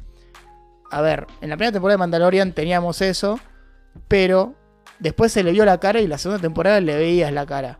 a 0.90 1.00
ver, 1.00 1.26
en 1.40 1.48
la 1.48 1.56
primera 1.56 1.72
temporada 1.72 1.94
de 1.94 1.98
Mandalorian 2.00 2.52
teníamos 2.52 3.00
eso, 3.00 3.38
pero 4.08 4.54
después 4.98 5.32
se 5.32 5.42
le 5.42 5.52
vio 5.52 5.64
la 5.64 5.80
cara 5.80 6.00
y 6.02 6.06
la 6.06 6.18
segunda 6.18 6.42
temporada 6.42 6.80
le 6.82 6.94
veías 6.96 7.32
la 7.32 7.46
cara. 7.46 7.78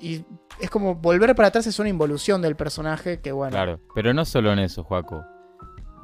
Y 0.00 0.24
es 0.60 0.70
como 0.70 0.94
volver 0.94 1.34
para 1.34 1.48
atrás 1.48 1.66
es 1.66 1.78
una 1.78 1.88
involución 1.88 2.42
del 2.42 2.56
personaje 2.56 3.20
que 3.20 3.32
bueno, 3.32 3.52
Claro, 3.52 3.80
pero 3.94 4.14
no 4.14 4.24
solo 4.24 4.52
en 4.52 4.60
eso, 4.60 4.84
Juaco. 4.84 5.24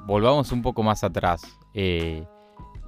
Volvamos 0.07 0.52
un 0.52 0.62
poco 0.62 0.83
más 0.83 1.04
atrás. 1.04 1.42
Eh, 1.75 2.26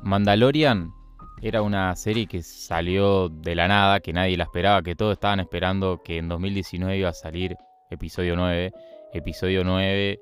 Mandalorian 0.02 0.92
era 1.40 1.62
una 1.62 1.94
serie 1.96 2.26
que 2.26 2.42
salió 2.42 3.28
de 3.28 3.54
la 3.54 3.68
nada, 3.68 4.00
que 4.00 4.12
nadie 4.12 4.36
la 4.36 4.44
esperaba, 4.44 4.82
que 4.82 4.94
todos 4.94 5.14
estaban 5.14 5.40
esperando 5.40 6.02
que 6.02 6.18
en 6.18 6.28
2019 6.28 6.98
iba 6.98 7.08
a 7.08 7.14
salir 7.14 7.56
episodio 7.90 8.36
9. 8.36 8.72
Episodio 9.12 9.62
9 9.62 10.20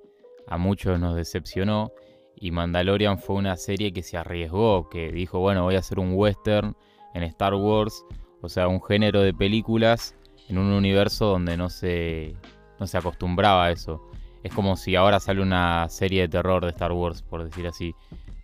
a 0.48 0.58
muchos 0.58 0.98
nos 0.98 1.14
decepcionó 1.14 1.92
y 2.34 2.50
Mandalorian 2.50 3.18
fue 3.18 3.36
una 3.36 3.56
serie 3.56 3.92
que 3.92 4.02
se 4.02 4.16
arriesgó, 4.16 4.88
que 4.88 5.12
dijo, 5.12 5.38
bueno, 5.38 5.62
voy 5.64 5.76
a 5.76 5.80
hacer 5.80 5.98
un 5.98 6.12
western 6.14 6.74
en 7.14 7.22
Star 7.24 7.54
Wars, 7.54 8.04
o 8.40 8.48
sea, 8.48 8.66
un 8.66 8.82
género 8.82 9.20
de 9.20 9.34
películas 9.34 10.16
en 10.50 10.58
un 10.58 10.72
universo 10.72 11.26
donde 11.26 11.56
no 11.56 11.70
se, 11.70 12.34
no 12.78 12.86
se 12.86 12.98
acostumbraba 12.98 13.66
a 13.66 13.70
eso. 13.70 14.02
Es 14.42 14.52
como 14.52 14.76
si 14.76 14.96
ahora 14.96 15.20
sale 15.20 15.40
una 15.40 15.88
serie 15.88 16.22
de 16.22 16.28
terror 16.28 16.64
de 16.64 16.70
Star 16.70 16.92
Wars, 16.92 17.22
por 17.22 17.44
decir 17.44 17.66
así. 17.66 17.94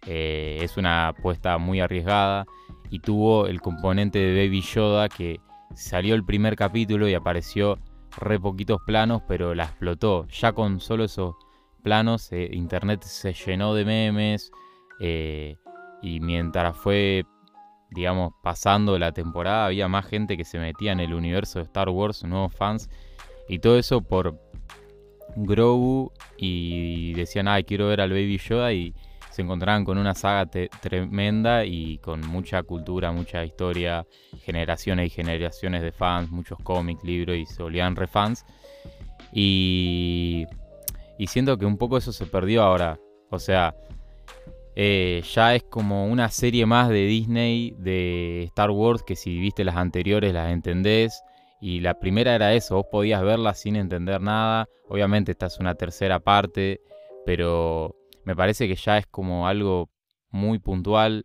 Eh, 0.06 0.58
es 0.62 0.76
una 0.76 1.08
apuesta 1.08 1.58
muy 1.58 1.80
arriesgada 1.80 2.46
y 2.90 3.00
tuvo 3.00 3.48
el 3.48 3.60
componente 3.60 4.20
de 4.20 4.46
Baby 4.46 4.60
Yoda 4.60 5.08
que 5.08 5.40
salió 5.74 6.14
el 6.14 6.24
primer 6.24 6.54
capítulo 6.54 7.08
y 7.08 7.14
apareció 7.14 7.78
re 8.18 8.38
poquitos 8.38 8.80
planos, 8.86 9.22
pero 9.26 9.54
la 9.54 9.64
explotó. 9.64 10.28
Ya 10.28 10.52
con 10.52 10.78
solo 10.78 11.04
esos 11.04 11.34
planos, 11.82 12.30
eh, 12.30 12.48
internet 12.52 13.02
se 13.02 13.32
llenó 13.32 13.74
de 13.74 13.84
memes 13.84 14.52
eh, 15.00 15.56
y 16.02 16.20
mientras 16.20 16.76
fue, 16.76 17.24
digamos, 17.90 18.32
pasando 18.42 18.98
la 18.98 19.12
temporada, 19.12 19.66
había 19.66 19.88
más 19.88 20.06
gente 20.06 20.36
que 20.36 20.44
se 20.44 20.58
metía 20.58 20.92
en 20.92 21.00
el 21.00 21.14
universo 21.14 21.58
de 21.58 21.64
Star 21.64 21.88
Wars, 21.88 22.24
nuevos 22.24 22.54
fans, 22.54 22.88
y 23.48 23.58
todo 23.58 23.78
eso 23.78 24.00
por 24.00 24.38
Grogu 25.36 26.12
y 26.36 27.12
decían, 27.14 27.48
ay, 27.48 27.64
quiero 27.64 27.88
ver 27.88 28.00
al 28.00 28.10
Baby 28.10 28.38
Yoda 28.38 28.72
y 28.72 28.94
se 29.30 29.42
encontraban 29.42 29.84
con 29.84 29.98
una 29.98 30.14
saga 30.14 30.46
tremenda 30.46 31.66
y 31.66 31.98
con 31.98 32.26
mucha 32.26 32.62
cultura, 32.62 33.12
mucha 33.12 33.44
historia, 33.44 34.06
generaciones 34.42 35.08
y 35.08 35.10
generaciones 35.10 35.82
de 35.82 35.92
fans, 35.92 36.30
muchos 36.30 36.58
cómics, 36.62 37.04
libros 37.04 37.36
y 37.36 37.44
se 37.44 37.62
volvían 37.62 37.96
refans. 37.96 38.46
Y, 39.32 40.46
y 41.18 41.26
siento 41.26 41.58
que 41.58 41.66
un 41.66 41.76
poco 41.76 41.98
eso 41.98 42.12
se 42.12 42.24
perdió 42.24 42.62
ahora. 42.62 42.98
O 43.30 43.38
sea, 43.38 43.74
eh, 44.78 45.22
ya 45.32 45.54
es 45.54 45.62
como 45.64 46.06
una 46.06 46.28
serie 46.28 46.66
más 46.66 46.90
de 46.90 47.06
Disney, 47.06 47.74
de 47.78 48.44
Star 48.44 48.70
Wars, 48.70 49.02
que 49.02 49.16
si 49.16 49.38
viste 49.38 49.64
las 49.64 49.76
anteriores 49.76 50.34
las 50.34 50.52
entendés. 50.52 51.22
Y 51.62 51.80
la 51.80 51.98
primera 51.98 52.34
era 52.34 52.52
eso, 52.52 52.76
vos 52.76 52.86
podías 52.92 53.22
verla 53.22 53.54
sin 53.54 53.76
entender 53.76 54.20
nada. 54.20 54.68
Obviamente 54.90 55.32
esta 55.32 55.46
es 55.46 55.58
una 55.58 55.74
tercera 55.74 56.20
parte, 56.20 56.80
pero 57.24 57.96
me 58.24 58.36
parece 58.36 58.68
que 58.68 58.74
ya 58.74 58.98
es 58.98 59.06
como 59.06 59.48
algo 59.48 59.88
muy 60.30 60.58
puntual. 60.58 61.24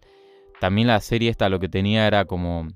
También 0.61 0.87
la 0.87 1.01
serie 1.01 1.29
esta 1.29 1.49
lo 1.49 1.59
que 1.59 1.67
tenía 1.67 2.07
era 2.07 2.23
como 2.23 2.69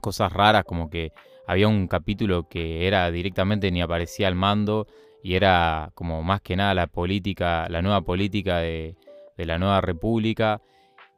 cosas 0.00 0.32
raras, 0.32 0.64
como 0.64 0.88
que 0.88 1.12
había 1.46 1.68
un 1.68 1.86
capítulo 1.86 2.48
que 2.48 2.86
era 2.86 3.10
directamente 3.10 3.70
ni 3.70 3.82
aparecía 3.82 4.28
al 4.28 4.36
mando 4.36 4.86
y 5.22 5.34
era 5.34 5.90
como 5.94 6.22
más 6.22 6.40
que 6.40 6.56
nada 6.56 6.72
la 6.74 6.86
política, 6.86 7.68
la 7.68 7.82
nueva 7.82 8.00
política 8.00 8.58
de, 8.58 8.96
de 9.42 9.46
la 9.46 9.58
nueva 9.58 9.80
república 9.80 10.60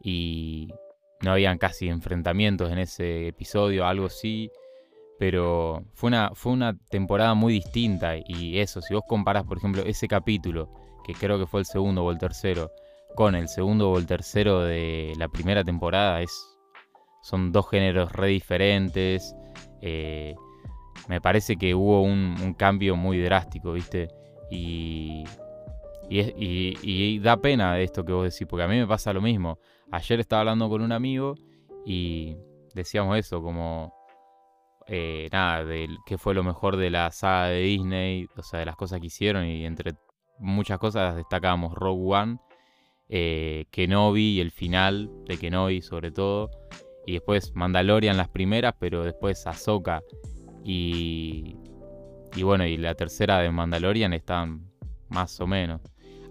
y 0.03 0.69
no 1.23 1.33
habían 1.33 1.59
casi 1.59 1.89
enfrentamientos 1.89 2.71
en 2.71 2.79
ese 2.79 3.29
episodio, 3.29 3.87
algo 3.87 4.07
así 4.07 4.51
pero 5.19 5.85
fue 5.95 6.09
una, 6.09 6.33
fue 6.35 6.53
una 6.53 6.77
temporada 6.91 7.35
muy 7.35 7.55
distinta 7.55 8.15
y 8.17 8.59
eso, 8.59 8.83
si 8.83 8.95
vos 8.95 9.05
comparás, 9.07 9.45
por 9.45 9.59
ejemplo, 9.59 9.83
ese 9.83 10.09
capítulo, 10.09 10.69
que 11.05 11.15
creo 11.15 11.39
que 11.39 11.47
fue 11.47 11.61
el 11.61 11.67
segundo 11.67 12.05
o 12.05 12.11
el 12.11 12.19
tercero, 12.19 12.71
con 13.15 13.35
el 13.35 13.49
segundo 13.49 13.91
o 13.91 13.99
el 13.99 14.07
tercero 14.07 14.63
de 14.63 15.13
la 15.17 15.29
primera 15.29 15.63
temporada, 15.63 16.21
es, 16.21 16.33
son 17.23 17.53
dos 17.53 17.69
géneros 17.71 18.13
re 18.13 18.29
diferentes. 18.29 19.35
eh, 19.83 20.35
me 21.09 21.21
parece 21.21 21.57
que 21.57 21.75
hubo 21.75 22.03
un, 22.03 22.37
un 22.43 22.55
cambio 22.55 22.97
muy 22.97 23.19
drástico, 23.21 23.73
¿viste? 23.73 24.09
Y, 24.51 25.25
y, 26.09 26.19
es- 26.21 26.35
y- 26.37 27.19
da 27.21 27.37
pena 27.39 27.79
esto 27.81 28.05
que 28.05 28.13
vos 28.13 28.25
decís, 28.25 28.47
porque 28.49 28.65
a 28.65 28.69
mí 28.69 28.77
me 28.79 28.87
pasa 28.87 29.13
lo 29.13 29.21
mismo. 29.21 29.59
Ayer 29.91 30.21
estaba 30.21 30.41
hablando 30.41 30.69
con 30.69 30.83
un 30.83 30.93
amigo 30.93 31.35
y 31.87 32.37
decíamos 32.75 33.19
eso, 33.19 33.43
como 33.43 33.93
eh, 34.87 35.29
nada, 35.33 35.65
de 35.65 35.89
qué 36.07 36.19
fue 36.19 36.35
lo 36.35 36.43
mejor 36.45 36.77
de 36.77 36.91
la 36.91 37.11
saga 37.11 37.47
de 37.49 37.61
Disney, 37.61 38.27
o 38.37 38.43
sea, 38.43 38.61
de 38.61 38.67
las 38.67 38.77
cosas 38.77 39.01
que 39.01 39.07
hicieron 39.07 39.47
y 39.47 39.65
entre 39.65 39.93
muchas 40.39 40.79
cosas 40.79 41.17
destacábamos 41.17 41.75
Rogue 41.75 42.15
One, 42.15 42.39
eh, 43.09 43.67
Kenobi 43.71 44.37
y 44.37 44.41
el 44.41 44.51
final 44.51 45.11
de 45.27 45.39
Kenobi 45.39 45.81
sobre 45.83 46.11
todo, 46.11 46.51
y 47.07 47.13
después 47.13 47.53
Mandalorian 47.55 48.17
las 48.17 48.29
primeras, 48.29 48.75
pero 48.79 49.05
después 49.05 49.47
Ahsoka 49.47 50.03
Y, 50.65 51.57
y 52.35 52.43
bueno, 52.43 52.67
y 52.67 52.77
la 52.79 52.95
tercera 52.95 53.39
de 53.41 53.51
Mandalorian 53.51 54.13
están 54.15 54.71
más 55.09 55.39
o 55.41 55.47
menos. 55.47 55.81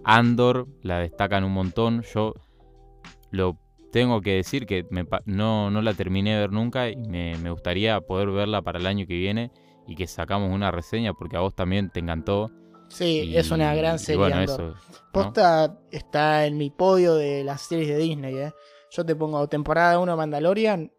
Andor 0.04 0.68
la 0.82 0.98
destacan 0.98 1.44
un 1.44 1.52
montón. 1.52 2.02
Yo 2.14 2.34
lo 3.30 3.58
tengo 3.92 4.20
que 4.20 4.34
decir 4.34 4.66
que 4.66 4.84
no, 5.24 5.70
no 5.70 5.82
la 5.82 5.94
terminé 5.94 6.34
de 6.34 6.40
ver 6.40 6.52
nunca 6.52 6.90
y 6.90 6.96
me, 6.96 7.50
gustaría 7.50 8.00
poder 8.00 8.30
verla 8.30 8.62
para 8.62 8.78
el 8.78 8.86
año 8.86 9.06
que 9.06 9.14
viene 9.14 9.52
y 9.86 9.94
que 9.94 10.06
sacamos 10.06 10.52
una 10.52 10.70
reseña 10.70 11.12
porque 11.14 11.36
a 11.36 11.40
vos 11.40 11.54
también 11.54 11.90
te 11.90 12.00
encantó. 12.00 12.50
Sí, 12.88 13.36
es 13.36 13.50
una 13.50 13.74
gran 13.74 13.98
serie. 13.98 14.18
Bueno, 14.18 14.40
eso, 14.40 14.74
Posta 15.12 15.78
está 15.90 16.46
en 16.46 16.58
mi 16.58 16.70
podio 16.70 17.14
de 17.14 17.44
las 17.44 17.62
series 17.62 17.88
de 17.88 17.98
Disney. 17.98 18.36
¿eh? 18.36 18.52
Yo 18.90 19.04
te 19.04 19.14
pongo 19.16 19.48
temporada 19.48 19.98
1 19.98 20.16
Mandalorian 20.16 20.92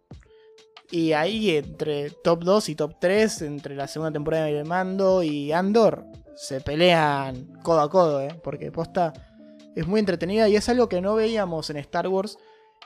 y 0.92 1.14
ahí 1.14 1.50
entre 1.50 2.12
top 2.12 2.44
2 2.44 2.70
y 2.70 2.76
top 2.76 2.96
3, 3.00 3.42
entre 3.44 3.76
la 3.76 3.88
segunda 3.88 4.12
temporada 4.12 4.46
de 4.46 4.64
Mando 4.64 5.24
y 5.24 5.52
Andor, 5.52 6.06
se 6.36 6.62
pelean 6.62 7.60
codo 7.64 7.82
a 7.82 7.90
codo, 7.90 8.22
¿eh? 8.22 8.40
porque 8.44 8.72
posta 8.72 9.14
es 9.76 9.88
muy 9.88 10.00
entretenida 10.00 10.48
y 10.48 10.56
es 10.56 10.70
algo 10.70 10.88
que 10.90 11.02
no 11.02 11.16
veíamos 11.16 11.70
en 11.70 11.78
Star 11.78 12.08
Wars. 12.08 12.38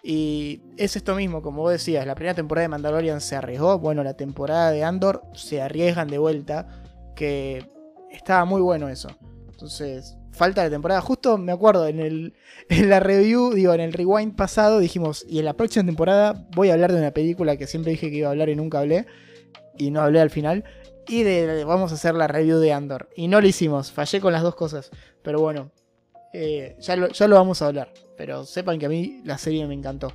Y 0.01 0.61
es 0.77 0.95
esto 0.95 1.13
mismo, 1.15 1.41
como 1.41 1.61
vos 1.61 1.73
decías, 1.73 2.05
la 2.07 2.15
primera 2.15 2.33
temporada 2.33 2.63
de 2.63 2.69
Mandalorian 2.69 3.19
se 3.19 3.35
arriesgó, 3.35 3.79
bueno, 3.79 4.01
la 4.01 4.13
temporada 4.13 4.71
de 4.71 4.83
Andor 4.83 5.23
se 5.33 5.61
arriesgan 5.61 6.07
de 6.07 6.17
vuelta, 6.17 6.67
que 7.15 7.65
estaba 8.09 8.45
muy 8.45 8.61
bueno 8.61 8.87
eso. 8.87 9.09
Entonces, 9.51 10.17
falta 10.31 10.63
de 10.63 10.69
temporada. 10.69 11.01
Justo 11.01 11.37
me 11.37 11.51
acuerdo 11.51 11.85
en, 11.87 11.99
el, 11.99 12.33
en 12.69 12.89
la 12.89 13.01
review, 13.01 13.53
digo, 13.53 13.73
en 13.73 13.81
el 13.81 13.91
rewind 13.91 14.35
pasado 14.35 14.79
dijimos, 14.79 15.25
y 15.27 15.39
en 15.39 15.45
la 15.45 15.53
próxima 15.53 15.85
temporada 15.85 16.47
voy 16.55 16.69
a 16.69 16.73
hablar 16.73 16.93
de 16.93 16.99
una 16.99 17.11
película 17.11 17.57
que 17.57 17.67
siempre 17.67 17.91
dije 17.91 18.09
que 18.09 18.17
iba 18.17 18.29
a 18.29 18.31
hablar 18.31 18.47
y 18.47 18.55
nunca 18.55 18.79
hablé, 18.79 19.05
y 19.77 19.91
no 19.91 20.01
hablé 20.01 20.21
al 20.21 20.29
final. 20.29 20.63
Y 21.09 21.23
de, 21.23 21.63
vamos 21.65 21.91
a 21.91 21.95
hacer 21.95 22.13
la 22.13 22.27
review 22.27 22.59
de 22.59 22.71
Andor. 22.71 23.09
Y 23.15 23.27
no 23.27 23.41
lo 23.41 23.47
hicimos, 23.47 23.91
fallé 23.91 24.21
con 24.21 24.31
las 24.31 24.43
dos 24.43 24.53
cosas. 24.53 24.91
Pero 25.23 25.41
bueno, 25.41 25.71
eh, 26.33 26.77
ya, 26.79 26.95
lo, 26.95 27.07
ya 27.09 27.27
lo 27.27 27.35
vamos 27.35 27.61
a 27.61 27.67
hablar. 27.67 27.91
Pero 28.15 28.45
sepan 28.45 28.77
que 28.77 28.85
a 28.85 28.89
mí 28.89 29.21
la 29.25 29.39
serie 29.39 29.65
me 29.65 29.73
encantó. 29.73 30.13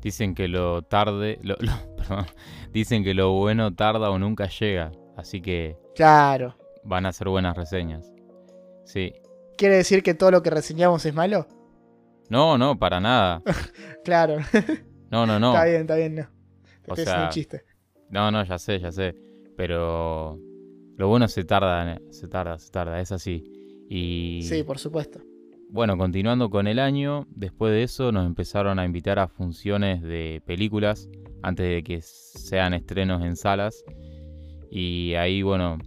Dicen 0.00 0.34
que 0.34 0.48
lo 0.48 0.82
tarde, 0.82 1.38
dicen 2.72 3.04
que 3.04 3.12
lo 3.12 3.32
bueno 3.32 3.74
tarda 3.74 4.10
o 4.10 4.18
nunca 4.18 4.48
llega. 4.48 4.92
Así 5.16 5.42
que... 5.42 5.76
Claro. 5.94 6.56
Van 6.84 7.04
a 7.04 7.12
ser 7.12 7.28
buenas 7.28 7.56
reseñas. 7.56 8.12
Sí. 8.84 9.12
¿Quiere 9.58 9.76
decir 9.76 10.02
que 10.02 10.14
todo 10.14 10.30
lo 10.30 10.42
que 10.42 10.50
reseñamos 10.50 11.04
es 11.04 11.14
malo? 11.14 11.46
No, 12.30 12.56
no, 12.56 12.78
para 12.78 12.98
nada. 12.98 13.42
claro. 14.04 14.38
No, 15.10 15.26
no, 15.26 15.38
no. 15.38 15.52
Está 15.52 15.64
bien, 15.66 15.80
está 15.82 15.96
bien, 15.96 16.14
no. 16.14 16.28
Este 16.86 17.02
es 17.02 17.08
un 17.08 17.28
chiste. 17.28 17.64
No, 18.08 18.30
no, 18.30 18.42
ya 18.44 18.58
sé, 18.58 18.80
ya 18.80 18.90
sé. 18.90 19.14
Pero 19.56 20.38
lo 20.96 21.08
bueno 21.08 21.28
se 21.28 21.44
tarda, 21.44 21.98
se 22.10 22.28
tarda, 22.28 22.58
se 22.58 22.70
tarda, 22.70 23.00
es 23.00 23.12
así. 23.12 23.44
Y 23.88 24.42
Sí, 24.42 24.62
por 24.62 24.78
supuesto. 24.78 25.20
Bueno, 25.70 25.98
continuando 25.98 26.50
con 26.50 26.68
el 26.68 26.78
año, 26.78 27.26
después 27.30 27.72
de 27.72 27.82
eso 27.82 28.12
nos 28.12 28.26
empezaron 28.26 28.78
a 28.78 28.84
invitar 28.84 29.18
a 29.18 29.26
funciones 29.26 30.02
de 30.02 30.40
películas 30.46 31.08
antes 31.42 31.66
de 31.66 31.82
que 31.82 32.00
sean 32.00 32.74
estrenos 32.74 33.24
en 33.24 33.34
salas. 33.34 33.84
Y 34.70 35.14
ahí, 35.14 35.42
bueno, 35.42 35.78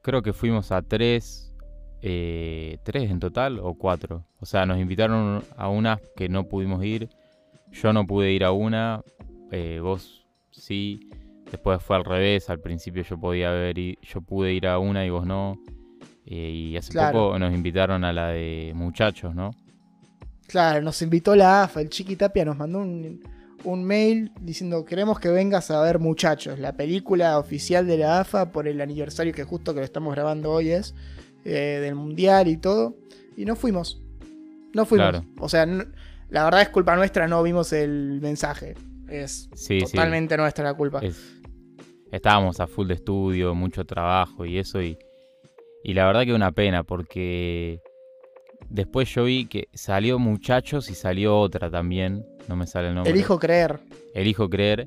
creo 0.00 0.22
que 0.22 0.32
fuimos 0.32 0.70
a 0.70 0.82
tres, 0.82 1.52
eh, 2.02 2.78
tres 2.84 3.10
en 3.10 3.18
total 3.18 3.58
o 3.58 3.74
cuatro. 3.74 4.26
O 4.38 4.46
sea, 4.46 4.64
nos 4.64 4.78
invitaron 4.78 5.42
a 5.56 5.68
unas 5.68 6.00
que 6.14 6.28
no 6.28 6.44
pudimos 6.44 6.84
ir. 6.84 7.08
Yo 7.72 7.92
no 7.92 8.06
pude 8.06 8.30
ir 8.32 8.44
a 8.44 8.52
una, 8.52 9.02
eh, 9.50 9.80
vos 9.82 10.24
sí. 10.52 11.00
Después 11.54 11.82
fue 11.82 11.96
al 11.96 12.04
revés, 12.04 12.50
al 12.50 12.60
principio 12.60 13.02
yo 13.02 13.18
podía 13.18 13.50
ver 13.50 13.78
y 13.78 13.98
yo 14.02 14.20
pude 14.20 14.52
ir 14.52 14.66
a 14.66 14.78
una 14.78 15.04
y 15.04 15.10
vos 15.10 15.26
no. 15.26 15.58
Eh, 16.26 16.50
y 16.50 16.76
hace 16.76 16.92
poco 17.12 17.38
nos 17.38 17.52
invitaron 17.52 18.04
a 18.04 18.12
la 18.12 18.28
de 18.28 18.72
muchachos, 18.74 19.34
¿no? 19.34 19.50
Claro, 20.46 20.82
nos 20.82 21.00
invitó 21.02 21.34
la 21.34 21.64
AFA, 21.64 21.80
el 21.80 21.90
Chiqui 21.90 22.16
Tapia 22.16 22.44
nos 22.44 22.56
mandó 22.56 22.78
un, 22.78 23.22
un 23.64 23.84
mail 23.84 24.32
diciendo 24.40 24.84
queremos 24.84 25.18
que 25.18 25.28
vengas 25.28 25.70
a 25.70 25.80
ver 25.82 25.98
muchachos, 25.98 26.58
la 26.58 26.72
película 26.72 27.38
oficial 27.38 27.86
de 27.86 27.98
la 27.98 28.20
AFA 28.20 28.52
por 28.52 28.68
el 28.68 28.80
aniversario 28.80 29.32
que 29.32 29.44
justo 29.44 29.74
que 29.74 29.80
lo 29.80 29.84
estamos 29.84 30.14
grabando 30.14 30.50
hoy 30.50 30.70
es. 30.70 30.94
Eh, 31.44 31.80
del 31.82 31.94
mundial 31.94 32.48
y 32.48 32.56
todo. 32.56 32.96
Y 33.36 33.44
no 33.44 33.54
fuimos. 33.54 34.00
No 34.72 34.86
fuimos. 34.86 35.22
O 35.38 35.48
sea, 35.48 35.66
la 35.66 36.44
verdad 36.44 36.62
es 36.62 36.70
culpa 36.70 36.96
nuestra, 36.96 37.28
no 37.28 37.42
vimos 37.42 37.72
el 37.72 38.20
mensaje. 38.22 38.74
Es 39.08 39.50
totalmente 39.90 40.36
nuestra 40.36 40.64
la 40.64 40.74
culpa. 40.74 41.00
Estábamos 42.14 42.60
a 42.60 42.66
full 42.66 42.86
de 42.86 42.94
estudio, 42.94 43.54
mucho 43.54 43.84
trabajo 43.84 44.46
y 44.46 44.58
eso. 44.58 44.80
Y, 44.82 44.98
y 45.82 45.94
la 45.94 46.06
verdad 46.06 46.24
que 46.24 46.32
una 46.32 46.52
pena 46.52 46.84
porque 46.84 47.80
después 48.68 49.08
yo 49.12 49.24
vi 49.24 49.46
que 49.46 49.68
salió 49.74 50.18
Muchachos 50.18 50.90
y 50.90 50.94
salió 50.94 51.38
otra 51.38 51.70
también. 51.70 52.24
No 52.48 52.56
me 52.56 52.66
sale 52.66 52.88
el 52.88 52.94
nombre. 52.94 53.12
Elijo 53.12 53.38
creer. 53.38 53.80
Elijo 54.14 54.48
creer. 54.48 54.86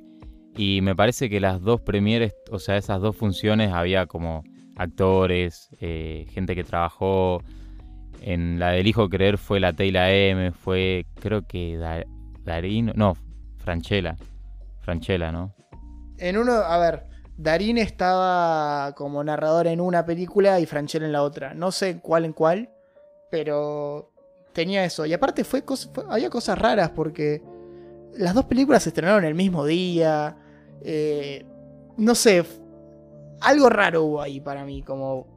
Y 0.55 0.81
me 0.81 0.95
parece 0.95 1.29
que 1.29 1.39
las 1.39 1.61
dos 1.61 1.81
premieres, 1.81 2.33
o 2.49 2.59
sea, 2.59 2.77
esas 2.77 3.01
dos 3.01 3.15
funciones 3.15 3.73
había 3.73 4.07
como 4.07 4.43
actores, 4.75 5.69
eh, 5.81 6.25
gente 6.29 6.55
que 6.55 6.63
trabajó. 6.63 7.43
En 8.21 8.57
la 8.57 8.71
del 8.71 8.87
Hijo 8.87 9.09
Creer 9.09 9.37
fue 9.37 9.59
la 9.59 9.73
Teyla 9.73 10.11
M, 10.11 10.51
fue 10.51 11.05
creo 11.21 11.45
que 11.45 11.77
Darín, 12.43 12.91
no, 12.95 13.15
Franchella, 13.57 14.15
Franchella, 14.81 15.31
¿no? 15.31 15.53
En 16.17 16.37
uno, 16.37 16.53
a 16.53 16.79
ver, 16.79 17.03
Darín 17.37 17.77
estaba 17.77 18.93
como 18.95 19.23
narrador 19.23 19.67
en 19.67 19.79
una 19.79 20.05
película 20.05 20.59
y 20.59 20.65
Franchella 20.65 21.05
en 21.05 21.11
la 21.11 21.23
otra. 21.23 21.53
No 21.53 21.71
sé 21.71 21.99
cuál 21.99 22.25
en 22.25 22.33
cuál, 22.33 22.69
pero 23.29 24.11
tenía 24.53 24.83
eso. 24.83 25.05
Y 25.05 25.13
aparte 25.13 25.43
fue, 25.43 25.63
había 26.09 26.29
cosas 26.31 26.57
raras 26.57 26.89
porque 26.89 27.43
las 28.15 28.33
dos 28.33 28.45
películas 28.45 28.83
se 28.83 28.89
estrenaron 28.89 29.23
el 29.23 29.35
mismo 29.35 29.65
día. 29.65 30.35
Eh, 30.81 31.45
no 31.97 32.15
sé, 32.15 32.43
algo 33.41 33.69
raro 33.69 34.03
hubo 34.03 34.21
ahí 34.21 34.39
para 34.39 34.65
mí, 34.65 34.81
como 34.81 35.27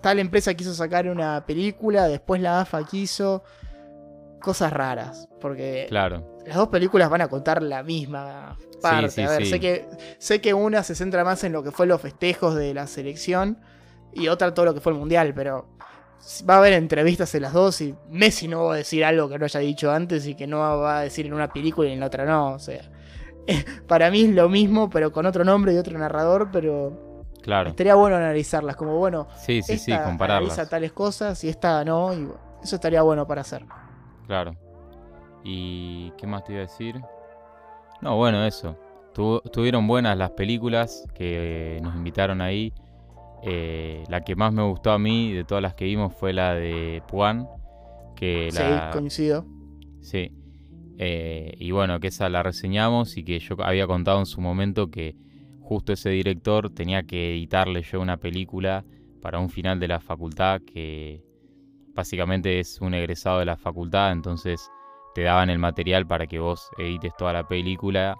tal 0.00 0.18
empresa 0.18 0.54
quiso 0.54 0.74
sacar 0.74 1.08
una 1.08 1.44
película, 1.46 2.08
después 2.08 2.40
la 2.40 2.60
AFA 2.60 2.84
quiso 2.84 3.42
cosas 4.40 4.72
raras, 4.72 5.28
porque 5.40 5.86
claro. 5.88 6.37
Las 6.48 6.56
dos 6.56 6.68
películas 6.68 7.08
van 7.10 7.20
a 7.20 7.28
contar 7.28 7.62
la 7.62 7.82
misma 7.82 8.56
parte. 8.80 9.24
a 9.24 9.30
ver, 9.30 9.46
sé 9.46 9.60
que 9.60 9.88
sé 10.18 10.40
que 10.40 10.54
una 10.54 10.82
se 10.82 10.94
centra 10.94 11.24
más 11.24 11.44
en 11.44 11.52
lo 11.52 11.62
que 11.62 11.70
fue 11.70 11.86
los 11.86 12.00
festejos 12.00 12.54
de 12.54 12.74
la 12.74 12.86
selección 12.86 13.58
y 14.12 14.28
otra 14.28 14.52
todo 14.54 14.66
lo 14.66 14.74
que 14.74 14.80
fue 14.80 14.92
el 14.92 14.98
mundial, 14.98 15.32
pero 15.34 15.68
va 16.48 16.54
a 16.54 16.58
haber 16.58 16.72
entrevistas 16.72 17.34
en 17.34 17.42
las 17.42 17.52
dos 17.52 17.80
y 17.80 17.94
Messi 18.10 18.48
no 18.48 18.64
va 18.64 18.74
a 18.74 18.76
decir 18.78 19.04
algo 19.04 19.28
que 19.28 19.38
no 19.38 19.44
haya 19.44 19.60
dicho 19.60 19.90
antes 19.90 20.26
y 20.26 20.34
que 20.34 20.46
no 20.46 20.58
va 20.58 20.98
a 20.98 21.02
decir 21.02 21.26
en 21.26 21.34
una 21.34 21.52
película 21.52 21.88
y 21.88 21.92
en 21.92 22.00
la 22.00 22.06
otra 22.06 22.24
no, 22.24 22.54
o 22.54 22.58
sea, 22.58 22.82
para 23.86 24.10
mí 24.10 24.22
es 24.22 24.30
lo 24.34 24.48
mismo, 24.48 24.90
pero 24.90 25.12
con 25.12 25.26
otro 25.26 25.44
nombre 25.44 25.72
y 25.74 25.76
otro 25.76 25.98
narrador, 25.98 26.48
pero 26.52 27.08
Claro. 27.42 27.70
Estaría 27.70 27.94
bueno 27.94 28.16
analizarlas, 28.16 28.76
como 28.76 28.98
bueno, 28.98 29.28
sí, 29.38 29.62
sí, 29.62 29.78
sí, 29.78 29.92
compararlas. 30.04 30.52
analiza 30.52 30.68
tales 30.68 30.92
cosas 30.92 31.42
y 31.44 31.48
esta 31.48 31.82
no, 31.84 32.12
y 32.12 32.28
eso 32.62 32.74
estaría 32.74 33.00
bueno 33.00 33.26
para 33.26 33.40
hacer. 33.40 33.64
Claro. 34.26 34.54
¿Y 35.44 36.10
qué 36.18 36.26
más 36.26 36.44
te 36.44 36.52
iba 36.52 36.62
a 36.62 36.66
decir? 36.66 37.00
No, 38.00 38.16
bueno, 38.16 38.44
eso. 38.44 38.76
tuvieron 39.52 39.86
buenas 39.86 40.16
las 40.16 40.30
películas 40.30 41.06
que 41.14 41.80
nos 41.82 41.94
invitaron 41.94 42.40
ahí. 42.40 42.72
Eh, 43.42 44.04
la 44.08 44.22
que 44.22 44.34
más 44.34 44.52
me 44.52 44.62
gustó 44.62 44.90
a 44.90 44.98
mí 44.98 45.32
de 45.32 45.44
todas 45.44 45.62
las 45.62 45.74
que 45.74 45.84
vimos 45.84 46.14
fue 46.14 46.32
la 46.32 46.54
de 46.54 47.02
Puan. 47.08 47.48
Que 48.16 48.50
sí, 48.50 48.62
coincido. 48.92 49.46
Sí. 50.00 50.32
Eh, 50.98 51.54
y 51.58 51.70
bueno, 51.70 52.00
que 52.00 52.08
esa 52.08 52.28
la 52.28 52.42
reseñamos 52.42 53.16
y 53.16 53.24
que 53.24 53.38
yo 53.38 53.54
había 53.62 53.86
contado 53.86 54.18
en 54.18 54.26
su 54.26 54.40
momento 54.40 54.90
que 54.90 55.14
justo 55.60 55.92
ese 55.92 56.10
director 56.10 56.70
tenía 56.70 57.04
que 57.04 57.30
editarle 57.30 57.82
yo 57.82 58.00
una 58.00 58.16
película 58.16 58.84
para 59.20 59.38
un 59.38 59.48
final 59.50 59.78
de 59.78 59.88
la 59.88 60.00
facultad 60.00 60.60
que 60.62 61.22
básicamente 61.94 62.58
es 62.58 62.80
un 62.80 62.94
egresado 62.94 63.40
de 63.40 63.44
la 63.44 63.56
facultad, 63.56 64.12
entonces 64.12 64.70
te 65.14 65.22
daban 65.22 65.50
el 65.50 65.58
material 65.58 66.06
para 66.06 66.26
que 66.26 66.38
vos 66.38 66.70
edites 66.78 67.14
toda 67.16 67.32
la 67.32 67.46
película. 67.46 68.16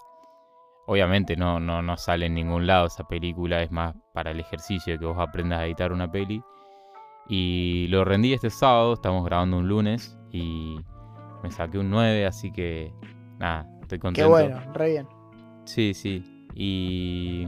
Obviamente 0.86 1.36
no, 1.36 1.60
no, 1.60 1.82
no 1.82 1.96
sale 1.96 2.26
en 2.26 2.34
ningún 2.34 2.66
lado 2.66 2.86
esa 2.86 3.04
película, 3.04 3.62
es 3.62 3.70
más 3.70 3.94
para 4.14 4.30
el 4.30 4.40
ejercicio 4.40 4.94
de 4.94 4.98
que 4.98 5.06
vos 5.06 5.18
aprendas 5.18 5.60
a 5.60 5.66
editar 5.66 5.92
una 5.92 6.10
peli. 6.10 6.42
Y 7.28 7.86
lo 7.88 8.04
rendí 8.04 8.32
este 8.32 8.48
sábado, 8.48 8.94
estamos 8.94 9.24
grabando 9.24 9.58
un 9.58 9.68
lunes 9.68 10.18
y 10.30 10.80
me 11.42 11.50
saqué 11.50 11.78
un 11.78 11.90
9, 11.90 12.26
así 12.26 12.50
que 12.50 12.92
nada, 13.38 13.68
estoy 13.82 13.98
contento. 13.98 14.26
Qué 14.26 14.30
bueno, 14.30 14.60
re 14.72 14.90
bien. 14.90 15.08
Sí, 15.64 15.92
sí. 15.92 16.24
Y, 16.54 17.46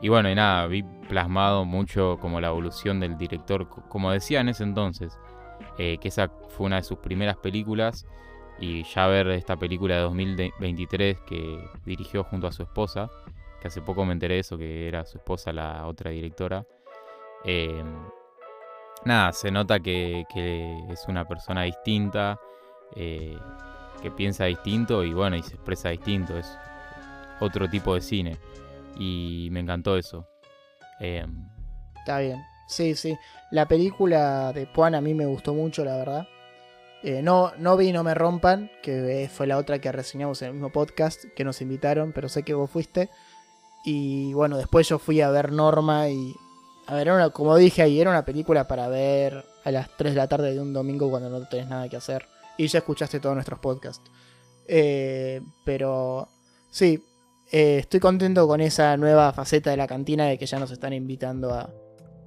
y 0.00 0.08
bueno, 0.08 0.30
y 0.30 0.36
nada, 0.36 0.66
vi 0.68 0.84
plasmado 1.08 1.64
mucho 1.64 2.18
como 2.20 2.40
la 2.40 2.48
evolución 2.48 3.00
del 3.00 3.18
director, 3.18 3.68
como 3.88 4.12
decía 4.12 4.40
en 4.40 4.50
ese 4.50 4.62
entonces, 4.62 5.18
eh, 5.78 5.98
que 5.98 6.08
esa 6.08 6.30
fue 6.50 6.66
una 6.66 6.76
de 6.76 6.82
sus 6.84 6.98
primeras 6.98 7.36
películas 7.38 8.06
y 8.60 8.82
ya 8.84 9.06
ver 9.06 9.28
esta 9.28 9.56
película 9.56 9.96
de 9.96 10.00
2023 10.02 11.20
que 11.20 11.58
dirigió 11.84 12.24
junto 12.24 12.46
a 12.46 12.52
su 12.52 12.62
esposa, 12.62 13.10
que 13.60 13.68
hace 13.68 13.80
poco 13.80 14.04
me 14.04 14.12
enteré 14.12 14.34
de 14.34 14.40
eso, 14.40 14.58
que 14.58 14.88
era 14.88 15.04
su 15.04 15.18
esposa 15.18 15.52
la 15.52 15.86
otra 15.86 16.10
directora. 16.10 16.66
Eh, 17.44 17.82
nada, 19.04 19.32
se 19.32 19.50
nota 19.50 19.80
que, 19.80 20.24
que 20.32 20.78
es 20.90 21.06
una 21.08 21.26
persona 21.26 21.62
distinta, 21.62 22.38
eh, 22.96 23.36
que 24.02 24.10
piensa 24.10 24.44
distinto 24.44 25.04
y 25.04 25.12
bueno, 25.12 25.36
y 25.36 25.42
se 25.42 25.54
expresa 25.54 25.90
distinto, 25.90 26.36
es 26.36 26.58
otro 27.40 27.68
tipo 27.68 27.94
de 27.94 28.00
cine. 28.00 28.36
Y 28.98 29.48
me 29.52 29.60
encantó 29.60 29.96
eso. 29.96 30.26
Eh, 31.00 31.24
Está 31.98 32.18
bien. 32.18 32.42
Sí, 32.66 32.94
sí. 32.94 33.16
La 33.50 33.66
película 33.66 34.52
de 34.52 34.66
Juan 34.66 34.94
a 34.94 35.00
mí 35.00 35.14
me 35.14 35.26
gustó 35.26 35.54
mucho, 35.54 35.84
la 35.84 35.96
verdad. 35.96 36.28
Eh, 37.04 37.22
no, 37.22 37.52
no 37.58 37.76
vi 37.76 37.92
No 37.92 38.02
Me 38.02 38.14
Rompan, 38.14 38.70
que 38.82 39.24
eh, 39.24 39.28
fue 39.28 39.46
la 39.46 39.56
otra 39.58 39.78
que 39.80 39.92
reseñamos 39.92 40.42
en 40.42 40.48
el 40.48 40.54
mismo 40.54 40.70
podcast, 40.72 41.24
que 41.36 41.44
nos 41.44 41.60
invitaron, 41.62 42.12
pero 42.12 42.28
sé 42.28 42.42
que 42.42 42.54
vos 42.54 42.70
fuiste. 42.70 43.08
Y 43.84 44.32
bueno, 44.34 44.56
después 44.56 44.88
yo 44.88 44.98
fui 44.98 45.20
a 45.20 45.30
ver 45.30 45.52
Norma 45.52 46.08
y... 46.08 46.34
A 46.86 46.94
ver, 46.94 47.10
una- 47.12 47.30
como 47.30 47.54
dije 47.56 47.82
ahí, 47.82 48.00
era 48.00 48.10
una 48.10 48.24
película 48.24 48.66
para 48.66 48.88
ver 48.88 49.44
a 49.64 49.70
las 49.70 49.88
3 49.96 50.12
de 50.14 50.16
la 50.16 50.26
tarde 50.26 50.54
de 50.54 50.60
un 50.60 50.72
domingo 50.72 51.08
cuando 51.10 51.28
no 51.28 51.46
tenés 51.46 51.68
nada 51.68 51.88
que 51.88 51.96
hacer. 51.96 52.26
Y 52.56 52.66
ya 52.66 52.78
escuchaste 52.78 53.20
todos 53.20 53.34
nuestros 53.34 53.60
podcasts. 53.60 54.10
Eh, 54.66 55.40
pero 55.64 56.28
sí, 56.70 57.02
estoy 57.50 58.00
contento 58.00 58.48
con 58.48 58.60
esa 58.60 58.96
nueva 58.96 59.32
faceta 59.32 59.70
de 59.70 59.76
la 59.76 59.86
cantina 59.86 60.26
de 60.26 60.38
que 60.38 60.46
ya 60.46 60.58
nos 60.58 60.70
están 60.70 60.92
invitando 60.94 61.52
a, 61.54 61.70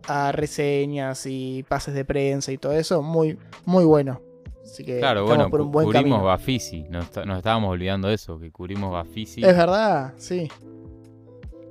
a 0.08 0.32
reseñas 0.32 1.26
y 1.26 1.64
pases 1.68 1.94
de 1.96 2.06
prensa 2.06 2.52
y 2.52 2.58
todo 2.58 2.74
eso. 2.74 3.02
Muy, 3.02 3.38
muy 3.66 3.84
bueno. 3.84 4.22
Así 4.64 4.84
que 4.86 5.00
claro, 5.00 5.26
bueno, 5.26 5.50
por 5.50 5.62
un 5.62 5.68
cu- 5.68 5.72
buen 5.74 5.86
cubrimos 5.88 6.10
camino. 6.12 6.26
Bafisi, 6.26 6.84
nos, 6.84 7.08
nos 7.26 7.38
estábamos 7.38 7.72
olvidando 7.72 8.08
de 8.08 8.14
eso, 8.16 8.40
que 8.40 8.52
cubrimos 8.52 8.92
Bafisi. 8.92 9.44
Es 9.44 9.56
verdad, 9.58 10.14
sí. 10.18 10.50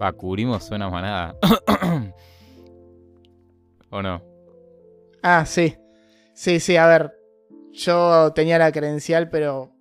Va, 0.00 0.12
cubrimos 0.12 0.64
suena 0.64 0.88
manada. 0.88 1.36
¿O 3.90 4.02
no? 4.02 4.22
Ah, 5.22 5.44
sí. 5.46 5.76
Sí, 6.34 6.60
sí, 6.60 6.76
a 6.76 6.86
ver. 6.86 7.12
Yo 7.72 8.32
tenía 8.34 8.58
la 8.58 8.72
credencial, 8.72 9.28
pero 9.30 9.72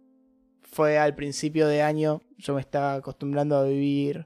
fue 0.62 0.98
al 0.98 1.16
principio 1.16 1.68
de 1.68 1.82
año. 1.82 2.22
Yo 2.38 2.54
me 2.56 2.62
estaba 2.62 2.94
acostumbrando 2.96 3.58
a 3.58 3.64
vivir 3.64 4.26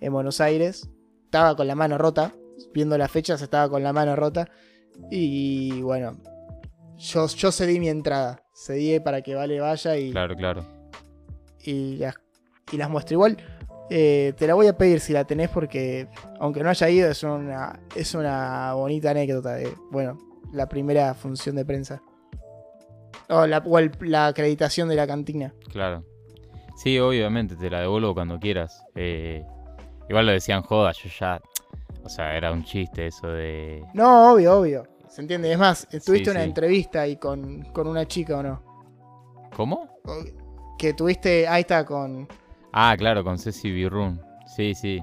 en 0.00 0.12
Buenos 0.12 0.40
Aires. 0.40 0.88
Estaba 1.24 1.56
con 1.56 1.66
la 1.66 1.74
mano 1.74 1.98
rota. 1.98 2.32
Viendo 2.72 2.96
las 2.96 3.10
fechas, 3.10 3.42
estaba 3.42 3.68
con 3.68 3.82
la 3.82 3.92
mano 3.92 4.14
rota. 4.16 4.48
Y 5.10 5.82
bueno, 5.82 6.16
yo, 6.98 7.26
yo 7.26 7.52
cedí 7.52 7.78
mi 7.80 7.88
entrada. 7.88 8.42
Cedí 8.54 8.98
para 9.00 9.22
que 9.22 9.34
Vale 9.34 9.60
vaya 9.60 9.96
y, 9.96 10.12
Claro, 10.12 10.34
claro. 10.36 10.64
y, 11.64 11.96
las, 11.96 12.14
y 12.72 12.76
las 12.76 12.88
muestre. 12.90 13.14
Igual, 13.14 13.36
eh, 13.90 14.32
te 14.36 14.46
la 14.46 14.54
voy 14.54 14.66
a 14.68 14.76
pedir 14.78 15.00
si 15.00 15.12
la 15.12 15.24
tenés 15.24 15.50
porque, 15.50 16.08
aunque 16.40 16.62
no 16.62 16.70
haya 16.70 16.88
ido, 16.88 17.10
es 17.10 17.22
una, 17.22 17.80
es 17.94 18.14
una 18.14 18.72
bonita 18.74 19.10
anécdota 19.10 19.54
de, 19.54 19.72
bueno, 19.90 20.18
la 20.52 20.68
primera 20.68 21.14
función 21.14 21.56
de 21.56 21.64
prensa. 21.64 22.00
O 23.28 23.46
la, 23.46 23.58
o 23.58 23.78
el- 23.78 23.90
la 24.00 24.26
acreditación 24.28 24.88
de 24.88 24.96
la 24.96 25.06
cantina. 25.06 25.54
Claro. 25.72 26.04
Sí, 26.76 26.98
obviamente, 26.98 27.56
te 27.56 27.70
la 27.70 27.80
devuelvo 27.80 28.14
cuando 28.14 28.38
quieras. 28.38 28.82
Eh, 28.94 29.42
igual 30.08 30.26
lo 30.26 30.32
decían 30.32 30.62
joda, 30.62 30.92
yo 30.92 31.08
ya. 31.18 31.40
O 32.04 32.08
sea, 32.08 32.36
era 32.36 32.52
un 32.52 32.64
chiste 32.64 33.06
eso 33.06 33.28
de. 33.28 33.82
No, 33.94 34.32
obvio, 34.34 34.58
obvio. 34.58 34.84
¿Se 35.14 35.22
entiende? 35.22 35.52
Es 35.52 35.58
más, 35.58 35.86
tuviste 36.04 36.30
Sí, 36.30 36.30
una 36.30 36.40
sí. 36.40 36.46
entrevista 36.48 37.02
ahí 37.02 37.16
con, 37.16 37.62
con 37.72 37.86
una 37.86 38.04
chica 38.06 38.38
o 38.38 38.42
no. 38.42 38.62
¿Cómo? 39.56 39.88
Que 40.78 40.92
tuviste, 40.92 41.46
ahí 41.46 41.60
está, 41.60 41.84
con... 41.84 42.26
Ah, 42.72 42.96
claro, 42.98 43.22
con 43.22 43.38
Ceci 43.38 43.70
Birrun. 43.70 44.20
Sí, 44.46 44.74
sí. 44.74 45.00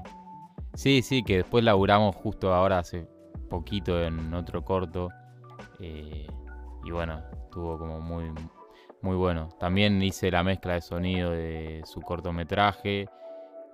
Sí, 0.74 1.00
sí, 1.02 1.22
que 1.22 1.38
después 1.38 1.64
laburamos 1.64 2.14
justo 2.16 2.52
ahora 2.52 2.78
hace 2.80 3.06
poquito 3.48 4.02
en 4.02 4.34
otro 4.34 4.62
corto. 4.64 5.08
eh, 5.80 6.26
y 6.84 6.90
bueno, 6.90 7.22
estuvo 7.44 7.78
como 7.78 8.00
muy, 8.00 8.30
muy 9.00 9.16
bueno. 9.16 9.48
También 9.58 10.02
hice 10.02 10.30
la 10.30 10.42
mezcla 10.42 10.74
de 10.74 10.80
sonido 10.82 11.30
de 11.30 11.82
su 11.86 12.00
cortometraje. 12.02 13.06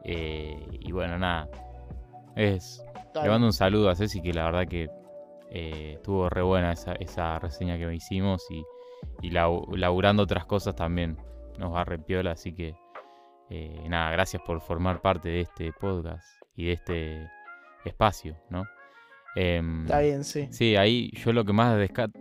eh, 0.04 0.66
y 0.70 0.92
bueno, 0.92 1.18
nada. 1.18 1.48
Es. 2.36 2.84
Le 3.20 3.28
mando 3.28 3.48
un 3.48 3.52
saludo 3.52 3.90
a 3.90 3.96
Ceci, 3.96 4.20
que 4.22 4.32
la 4.32 4.44
verdad 4.44 4.68
que 4.68 4.88
eh, 5.50 5.94
estuvo 5.96 6.28
re 6.28 6.42
buena 6.42 6.72
esa, 6.72 6.92
esa 6.94 7.38
reseña 7.38 7.78
que 7.78 7.94
hicimos. 7.94 8.44
Y, 8.50 8.64
y 9.22 9.30
laburando 9.30 10.22
otras 10.22 10.46
cosas 10.46 10.74
también 10.74 11.16
nos 11.58 11.74
va 11.74 11.84
re 11.84 11.98
piola, 11.98 12.32
así 12.32 12.54
que. 12.54 12.74
Eh, 13.50 13.86
nada, 13.88 14.10
gracias 14.10 14.42
por 14.42 14.60
formar 14.60 15.00
parte 15.00 15.30
de 15.30 15.40
este 15.40 15.72
podcast 15.72 16.26
y 16.54 16.66
de 16.66 16.72
este 16.72 17.30
espacio, 17.84 18.36
¿no? 18.50 18.64
Em, 19.34 19.84
Está 19.84 20.00
bien, 20.00 20.24
sí. 20.24 20.48
Sí, 20.50 20.76
ahí 20.76 21.10
yo 21.12 21.32
lo 21.32 21.44
que 21.44 21.52
más 21.52 21.78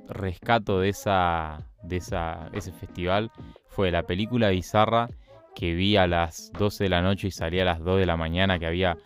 rescato 0.08 0.80
de 0.80 0.90
esa 0.90 1.68
de 1.84 1.98
esa 1.98 2.50
ese 2.54 2.72
festival 2.72 3.32
fue 3.66 3.92
la 3.92 4.04
película 4.04 4.50
bizarra 4.50 5.10
que 5.56 5.74
vi 5.74 5.98
a 5.98 6.06
las 6.06 6.52
12 6.58 6.84
de 6.84 6.90
la 6.90 7.02
noche 7.02 7.28
y 7.28 7.32
salía 7.32 7.64
a 7.64 7.66
las 7.66 7.80
2 7.80 8.00
de 8.00 8.06
la 8.06 8.18
mañana 8.18 8.60
que 8.60 8.68
había 8.68 8.98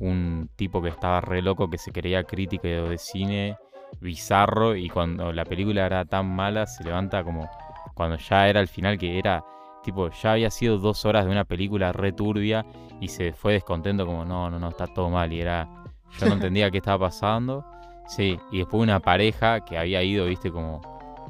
un 0.00 0.48
tipo 0.56 0.82
que 0.82 0.88
estaba 0.88 1.20
re 1.20 1.42
loco 1.42 1.68
que 1.68 1.78
se 1.78 1.92
creía 1.92 2.24
crítico 2.24 2.66
de 2.66 2.98
cine 2.98 3.56
bizarro 4.00 4.76
y 4.76 4.88
cuando 4.88 5.32
la 5.32 5.44
película 5.44 5.86
era 5.86 6.04
tan 6.04 6.34
mala 6.34 6.66
se 6.66 6.84
levanta 6.84 7.24
como 7.24 7.48
cuando 7.94 8.16
ya 8.16 8.48
era 8.48 8.60
el 8.60 8.68
final 8.68 8.98
que 8.98 9.18
era 9.18 9.42
tipo 9.82 10.10
ya 10.10 10.32
había 10.32 10.50
sido 10.50 10.78
dos 10.78 11.04
horas 11.04 11.24
de 11.24 11.32
una 11.32 11.44
película 11.44 11.92
re 11.92 12.12
turbia 12.12 12.64
y 13.00 13.08
se 13.08 13.32
fue 13.32 13.54
descontento 13.54 14.06
como 14.06 14.24
no 14.24 14.50
no 14.50 14.58
no 14.58 14.68
está 14.68 14.86
todo 14.86 15.08
mal 15.10 15.32
y 15.32 15.40
era 15.40 15.68
yo 16.18 16.26
no 16.26 16.34
entendía 16.34 16.70
qué 16.70 16.78
estaba 16.78 17.08
pasando. 17.08 17.64
Sí 18.06 18.38
y 18.50 18.58
después 18.58 18.82
una 18.82 19.00
pareja 19.00 19.64
que 19.64 19.76
había 19.76 20.02
ido 20.02 20.26
viste 20.26 20.50
como 20.50 20.80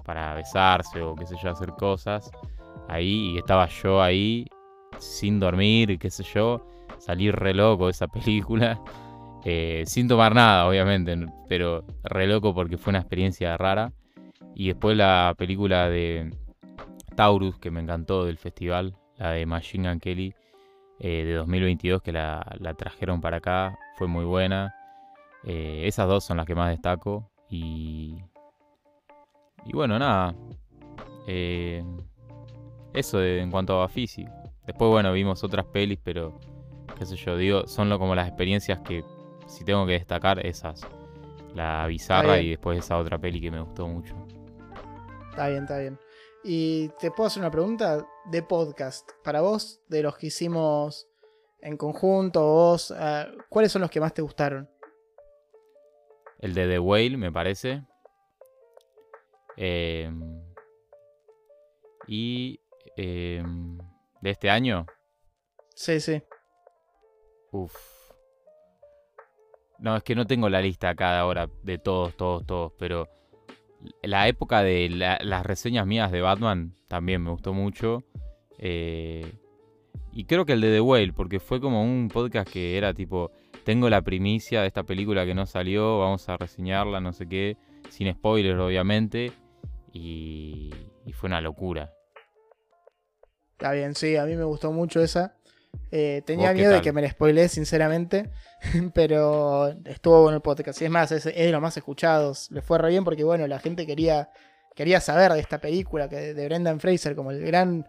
para 0.04 0.34
besarse 0.34 1.02
o 1.02 1.14
qué 1.16 1.26
sé 1.26 1.36
yo 1.42 1.50
hacer 1.50 1.72
cosas 1.72 2.30
ahí 2.88 3.32
y 3.32 3.38
estaba 3.38 3.66
yo 3.66 4.00
ahí 4.00 4.46
sin 4.98 5.40
dormir 5.40 5.98
qué 5.98 6.10
sé 6.10 6.22
yo 6.22 6.64
salí 6.98 7.30
re 7.30 7.54
loco 7.54 7.86
de 7.86 7.92
esa 7.92 8.08
película 8.08 8.80
eh, 9.44 9.84
sin 9.86 10.08
tomar 10.08 10.34
nada 10.34 10.68
obviamente 10.68 11.16
pero 11.48 11.84
re 12.04 12.26
loco 12.26 12.54
porque 12.54 12.76
fue 12.76 12.90
una 12.90 12.98
experiencia 13.00 13.56
rara. 13.56 13.92
Y 14.54 14.68
después 14.68 14.96
la 14.96 15.34
película 15.38 15.88
de 15.88 16.36
Taurus 17.16 17.58
que 17.58 17.70
me 17.70 17.80
encantó 17.80 18.24
del 18.24 18.38
festival 18.38 18.96
la 19.16 19.32
de 19.32 19.46
Machine 19.46 19.88
Gun 19.88 20.00
Kelly 20.00 20.34
eh, 20.98 21.24
de 21.24 21.34
2022 21.34 22.02
que 22.02 22.12
la, 22.12 22.44
trajeron 22.76 23.20
para 23.20 23.38
acá 23.38 23.78
fue 23.96 24.08
muy 24.08 24.24
buena. 24.24 24.74
Eh, 25.44 25.82
esas 25.86 26.08
dos 26.08 26.24
son 26.24 26.36
las 26.36 26.46
que 26.46 26.54
más 26.54 26.70
destaco 26.70 27.30
y 27.48 28.16
y 29.64 29.72
bueno 29.72 29.98
nada. 29.98 30.34
Eso 32.92 33.22
en 33.22 33.50
cuanto 33.50 33.74
a 33.74 33.78
Bafisi 33.80 34.26
después 34.66 34.90
bueno 34.90 35.12
vimos 35.12 35.44
otras 35.44 35.66
pelis 35.66 35.98
pero 36.02 36.38
qué 36.98 37.06
sé 37.06 37.16
yo 37.16 37.36
digo 37.36 37.66
son 37.66 37.88
lo- 37.88 37.98
como 37.98 38.14
las 38.14 38.26
experiencias 38.28 38.80
que 38.80 39.04
si 39.46 39.64
tengo 39.64 39.86
que 39.86 39.92
destacar 39.92 40.44
esas 40.44 40.86
la 41.54 41.86
bizarra 41.86 42.40
y 42.40 42.50
después 42.50 42.78
esa 42.78 42.98
otra 42.98 43.18
peli 43.18 43.40
que 43.40 43.50
me 43.50 43.60
gustó 43.60 43.86
mucho 43.88 44.14
Está 45.30 45.48
bien, 45.50 45.62
está 45.62 45.78
bien. 45.78 45.98
Y 46.42 46.88
te 46.98 47.12
puedo 47.12 47.28
hacer 47.28 47.40
una 47.40 47.50
pregunta 47.52 48.04
de 48.28 48.42
podcast. 48.42 49.08
Para 49.22 49.40
vos, 49.40 49.80
de 49.86 50.02
los 50.02 50.16
que 50.16 50.26
hicimos 50.28 51.06
en 51.60 51.76
conjunto, 51.76 52.42
vos, 52.42 52.90
ah, 52.90 53.28
¿cuáles 53.48 53.70
son 53.70 53.82
los 53.82 53.90
que 53.90 54.00
más 54.00 54.12
te 54.12 54.20
gustaron? 54.22 54.68
El 56.40 56.54
de 56.54 56.66
The 56.66 56.78
Whale, 56.80 57.16
me 57.16 57.30
parece. 57.30 57.84
Eh, 59.56 60.10
y 62.08 62.60
eh, 62.96 63.42
de 64.20 64.30
este 64.30 64.50
año, 64.50 64.86
Sí, 65.76 66.00
sí. 66.00 66.20
Uff. 67.52 67.74
No, 69.78 69.96
es 69.96 70.02
que 70.02 70.14
no 70.14 70.26
tengo 70.26 70.48
la 70.48 70.60
lista 70.60 70.90
acá 70.90 71.18
ahora 71.20 71.48
de 71.62 71.78
todos, 71.78 72.16
todos, 72.16 72.44
todos, 72.46 72.72
pero 72.78 73.08
la 74.02 74.26
época 74.26 74.62
de 74.62 74.88
la- 74.88 75.18
las 75.22 75.46
reseñas 75.46 75.86
mías 75.86 76.10
de 76.10 76.20
Batman 76.20 76.74
también 76.88 77.22
me 77.22 77.30
gustó 77.30 77.52
mucho. 77.52 78.02
Eh, 78.58 79.34
y 80.12 80.24
creo 80.24 80.44
que 80.44 80.54
el 80.54 80.60
de 80.60 80.72
The 80.72 80.80
Whale, 80.80 81.12
porque 81.12 81.38
fue 81.38 81.60
como 81.60 81.82
un 81.84 82.08
podcast 82.12 82.50
que 82.50 82.76
era 82.76 82.92
tipo, 82.92 83.30
tengo 83.64 83.88
la 83.88 84.02
primicia 84.02 84.62
de 84.62 84.66
esta 84.66 84.82
película 84.82 85.24
que 85.24 85.34
no 85.34 85.46
salió, 85.46 86.00
vamos 86.00 86.28
a 86.28 86.36
reseñarla, 86.36 87.00
no 87.00 87.12
sé 87.12 87.28
qué, 87.28 87.56
sin 87.88 88.12
spoilers 88.12 88.58
obviamente, 88.58 89.30
y 89.92 90.72
fue 91.12 91.28
una 91.28 91.40
locura. 91.40 91.92
Está 93.52 93.72
bien, 93.72 93.94
sí, 93.94 94.16
a 94.16 94.24
mí 94.24 94.34
me 94.34 94.44
gustó 94.44 94.72
mucho 94.72 95.00
esa. 95.00 95.36
Eh, 95.90 96.22
tenía 96.26 96.48
¿Vos 96.48 96.54
qué 96.54 96.60
miedo 96.60 96.72
de 96.74 96.82
que 96.82 96.92
me 96.92 97.00
la 97.02 97.10
spoileé, 97.10 97.48
sinceramente. 97.48 98.30
pero 98.94 99.68
estuvo 99.84 100.22
bueno 100.22 100.36
el 100.36 100.42
podcast. 100.42 100.80
Y 100.82 100.84
es 100.84 100.90
más, 100.90 101.12
es, 101.12 101.26
es 101.26 101.34
de 101.34 101.52
los 101.52 101.60
más 101.60 101.76
escuchados. 101.76 102.50
Le 102.50 102.62
fue 102.62 102.78
re 102.78 102.90
bien 102.90 103.04
porque, 103.04 103.24
bueno, 103.24 103.46
la 103.46 103.58
gente 103.58 103.86
quería, 103.86 104.30
quería 104.74 105.00
saber 105.00 105.32
de 105.32 105.40
esta 105.40 105.58
película 105.58 106.08
que 106.08 106.34
de 106.34 106.44
Brendan 106.46 106.80
Fraser, 106.80 107.14
como 107.16 107.30
el 107.30 107.44
gran, 107.44 107.88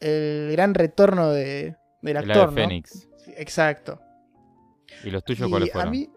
el 0.00 0.48
gran 0.52 0.74
retorno 0.74 1.30
de, 1.30 1.76
del 2.02 2.16
El 2.16 2.16
actor. 2.18 2.36
ave 2.48 2.62
¿no? 2.62 2.68
Fénix. 2.68 3.08
Exacto. 3.36 4.00
¿Y 5.02 5.10
los 5.10 5.24
tuyos 5.24 5.48
Y 5.48 5.50
cuáles 5.50 5.70
a 5.70 5.72
fueron? 5.72 5.90
mí, 5.90 6.10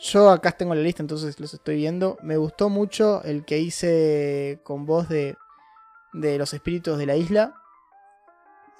yo 0.00 0.30
acá 0.30 0.52
tengo 0.52 0.74
la 0.74 0.80
lista, 0.80 1.02
entonces 1.02 1.38
los 1.38 1.52
estoy 1.52 1.76
viendo. 1.76 2.18
Me 2.22 2.36
gustó 2.36 2.68
mucho 2.70 3.22
el 3.24 3.44
que 3.44 3.58
hice 3.58 4.58
con 4.62 4.86
voz 4.86 5.08
de, 5.08 5.36
de 6.14 6.38
los 6.38 6.54
espíritus 6.54 6.98
de 6.98 7.06
la 7.06 7.16
isla. 7.16 7.54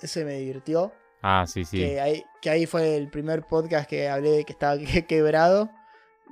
Ese 0.00 0.24
me 0.24 0.34
divirtió. 0.38 0.92
Ah, 1.26 1.46
sí, 1.48 1.64
sí. 1.64 1.78
Que, 1.78 2.00
ahí, 2.00 2.22
que 2.42 2.50
ahí 2.50 2.66
fue 2.66 2.96
el 2.96 3.08
primer 3.08 3.44
podcast 3.46 3.88
que 3.88 4.10
hablé 4.10 4.30
de 4.30 4.44
que 4.44 4.52
estaba 4.52 4.76
que- 4.78 4.84
quebrado. 5.08 5.70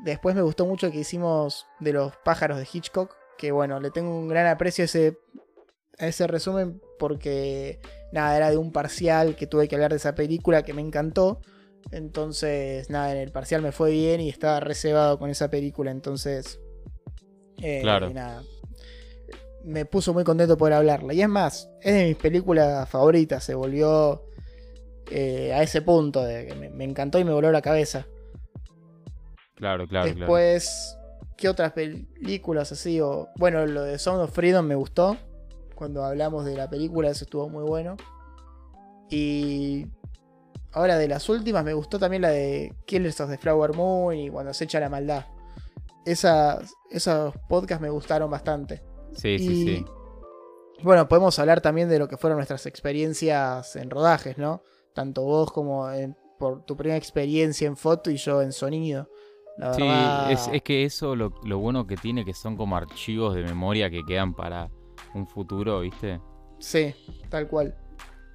Después 0.05 0.35
me 0.35 0.43
gustó 0.43 0.67
mucho 0.67 0.91
que 0.91 0.99
hicimos 0.99 1.67
de 1.81 1.95
los 1.95 2.13
pájaros 2.25 2.59
de 2.59 2.69
Hitchcock. 2.71 3.15
Que 3.39 3.53
bueno, 3.53 3.81
le 3.81 3.91
tengo 3.91 4.11
un 4.17 4.29
gran 4.29 4.47
aprecio 4.47 4.83
a 4.83 4.87
ese, 4.87 5.17
a 5.99 6.07
ese 6.09 6.27
resumen 6.27 6.81
porque 6.99 7.81
nada, 8.13 8.37
era 8.37 8.51
de 8.51 8.59
un 8.59 8.71
parcial 8.71 9.35
que 9.35 9.47
tuve 9.47 9.67
que 9.67 9.77
hablar 9.77 9.91
de 9.93 9.97
esa 9.97 10.15
película 10.15 10.63
que 10.63 10.75
me 10.75 10.83
encantó. 10.83 11.41
Entonces, 11.91 12.91
nada, 12.91 13.13
en 13.13 13.19
el 13.19 13.33
parcial 13.33 13.63
me 13.63 13.73
fue 13.73 13.91
bien 13.93 14.21
y 14.21 14.29
estaba 14.29 14.61
reservado 14.61 15.19
con 15.19 15.31
esa 15.31 15.49
película. 15.51 15.91
Entonces, 15.91 16.61
eh, 17.63 17.81
Claro. 17.81 18.11
nada, 18.11 18.43
me 19.65 19.85
puso 19.85 20.13
muy 20.13 20.25
contento 20.25 20.57
por 20.57 20.73
hablarla. 20.73 21.15
Y 21.15 21.23
es 21.23 21.29
más, 21.29 21.71
es 21.81 21.95
de 21.95 22.05
mis 22.09 22.17
películas 22.17 22.89
favoritas. 22.89 23.43
Se 23.45 23.55
volvió 23.55 24.25
eh, 25.11 25.53
a 25.53 25.63
ese 25.63 25.83
punto 25.83 26.23
de 26.23 26.47
que 26.47 26.55
me, 26.55 26.71
me 26.71 26.85
encantó 26.85 27.19
y 27.19 27.25
me 27.25 27.33
voló 27.33 27.51
la 27.51 27.63
cabeza. 27.63 28.07
Claro, 29.55 29.87
claro, 29.87 30.07
claro. 30.07 30.19
Después, 30.19 30.99
¿qué 31.37 31.49
otras 31.49 31.73
películas 31.73 32.73
así? 32.73 33.01
O, 33.01 33.29
bueno, 33.37 33.65
lo 33.67 33.83
de 33.83 33.99
Sound 33.99 34.23
of 34.23 34.33
Freedom 34.33 34.67
me 34.67 34.75
gustó. 34.75 35.17
Cuando 35.75 36.05
hablamos 36.05 36.45
de 36.45 36.57
la 36.57 36.69
película, 36.69 37.11
eso 37.11 37.25
estuvo 37.25 37.49
muy 37.49 37.63
bueno. 37.63 37.97
Y 39.09 39.87
ahora 40.73 40.97
de 40.97 41.07
las 41.07 41.29
últimas, 41.29 41.65
me 41.65 41.75
gustó 41.75 41.99
también 41.99 42.23
la 42.23 42.31
de 42.31 42.75
Killers 42.87 43.21
of 43.21 43.31
the 43.31 43.39
Flower 43.39 43.75
Moon 43.75 44.17
y 44.17 44.31
cuando 44.31 44.53
se 44.55 44.65
echa 44.65 44.81
la 44.81 44.89
maldad. 44.89 45.27
Esas, 46.05 46.75
esos 46.91 47.35
podcasts 47.49 47.83
me 47.83 47.91
gustaron 47.91 48.31
bastante. 48.31 48.83
Sí, 49.15 49.39
sí, 49.39 49.65
sí. 49.65 49.85
Bueno, 50.83 51.07
podemos 51.07 51.39
hablar 51.39 51.61
también 51.61 51.89
de 51.89 51.99
lo 52.01 52.09
que 52.09 52.17
fueron 52.17 52.39
nuestras 52.39 52.67
experiencias 52.67 53.77
en 53.77 53.91
rodajes, 53.91 54.39
¿no? 54.39 54.63
Tanto 54.95 55.23
vos 55.23 55.51
como 55.53 55.91
en- 55.91 56.17
por 56.39 56.65
tu 56.65 56.77
primera 56.77 56.97
experiencia 56.99 57.67
en 57.69 57.77
foto 57.77 58.11
y 58.11 58.17
yo 58.17 58.43
en 58.43 58.53
sonido. 58.53 59.09
La 59.59 59.71
Sí, 59.71 59.83
verdad, 59.83 60.33
es, 60.33 60.49
es 60.49 60.63
que 60.63 60.85
eso 60.85 61.17
lo, 61.17 61.33
lo 61.45 61.59
bueno 61.59 61.87
que 61.87 61.97
tiene 61.97 62.25
que 62.25 62.35
son 62.35 62.57
como 62.57 62.77
archivos 62.77 63.35
de 63.35 63.43
memoria 63.43 63.91
que 63.91 64.05
quedan 64.05 64.35
para 64.35 64.71
un 65.15 65.27
futuro, 65.27 65.81
¿viste? 65.81 66.21
Sí, 66.59 66.95
tal 67.29 67.49
cual. 67.49 67.75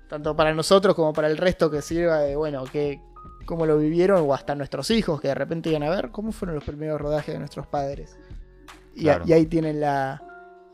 Tanto 0.09 0.35
para 0.35 0.53
nosotros 0.53 0.95
como 0.95 1.13
para 1.13 1.27
el 1.27 1.37
resto 1.37 1.69
que 1.69 1.81
sirva 1.81 2.19
de, 2.19 2.35
bueno, 2.35 2.63
que 2.65 3.01
cómo 3.45 3.65
lo 3.65 3.77
vivieron 3.77 4.21
o 4.27 4.33
hasta 4.33 4.55
nuestros 4.55 4.89
hijos 4.91 5.21
que 5.21 5.29
de 5.29 5.35
repente 5.35 5.69
iban 5.69 5.83
a 5.83 5.89
ver 5.89 6.11
cómo 6.11 6.31
fueron 6.31 6.55
los 6.55 6.63
primeros 6.63 6.99
rodajes 6.99 7.33
de 7.33 7.39
nuestros 7.39 7.67
padres. 7.67 8.17
Y, 8.95 9.09
a- 9.09 9.19
y 9.25 9.33
ahí 9.33 9.45
tienen 9.45 9.79
la, 9.81 10.23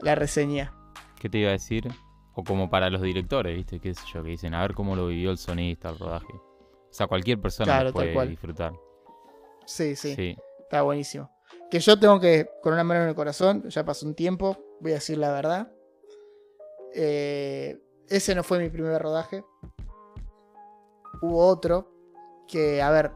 la 0.02 0.15
reseña. 0.15 0.74
¿Qué 1.19 1.30
te 1.30 1.39
iba 1.39 1.50
a 1.50 1.54
decir? 1.54 1.89
O 2.36 2.43
como 2.43 2.69
para 2.69 2.89
los 2.89 3.02
directores, 3.02 3.56
¿viste? 3.56 3.80
¿Qué 3.80 3.93
sé 3.93 4.02
yo? 4.13 4.24
Que 4.24 4.30
dicen, 4.32 4.54
a 4.56 4.62
ver 4.62 4.74
cómo 4.74 4.96
lo 4.96 5.08
vivió 5.08 5.30
el 5.32 5.38
sonista, 5.38 5.89
el 5.89 6.00
rodaje. 6.00 6.34
O 6.34 6.88
sea, 6.96 7.08
cualquier 7.08 7.39
persona 7.39 7.65
Claro, 7.65 7.93
puede 7.93 8.13
cual. 8.13 8.30
disfrutar. 8.30 8.74
Sí, 9.65 9.96
sí, 9.96 10.15
Sí. 10.15 10.38
está 10.60 10.82
buenísimo. 10.82 11.30
Que 11.69 11.80
yo 11.80 11.98
tengo 12.00 12.19
que, 12.19 12.50
con 12.62 12.74
una 12.74 12.84
mano 12.84 13.04
en 13.04 13.10
el 13.10 13.15
corazón, 13.15 13.69
ya 13.69 13.84
pasó 13.86 14.06
un 14.06 14.15
tiempo, 14.15 14.58
voy 14.80 14.91
a 14.91 14.96
decir 14.96 15.17
la 15.17 15.32
verdad. 15.32 15.72
Eh, 16.96 17.80
ese 18.10 18.36
no 18.36 18.43
fue 18.43 18.60
mi 18.60 18.69
primer 18.69 19.02
rodaje. 19.02 19.43
Hubo 21.22 21.46
otro 21.48 21.91
que, 22.48 22.82
a 22.82 22.89
ver, 22.91 23.12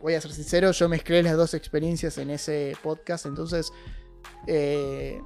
voy 0.00 0.14
a 0.14 0.20
ser 0.20 0.32
sincero, 0.32 0.70
yo 0.72 0.88
mezclé 0.88 1.22
las 1.22 1.36
dos 1.36 1.54
experiencias 1.54 2.18
en 2.18 2.30
ese 2.30 2.76
podcast, 2.82 3.26
entonces 3.26 3.72
eh, 4.46 5.20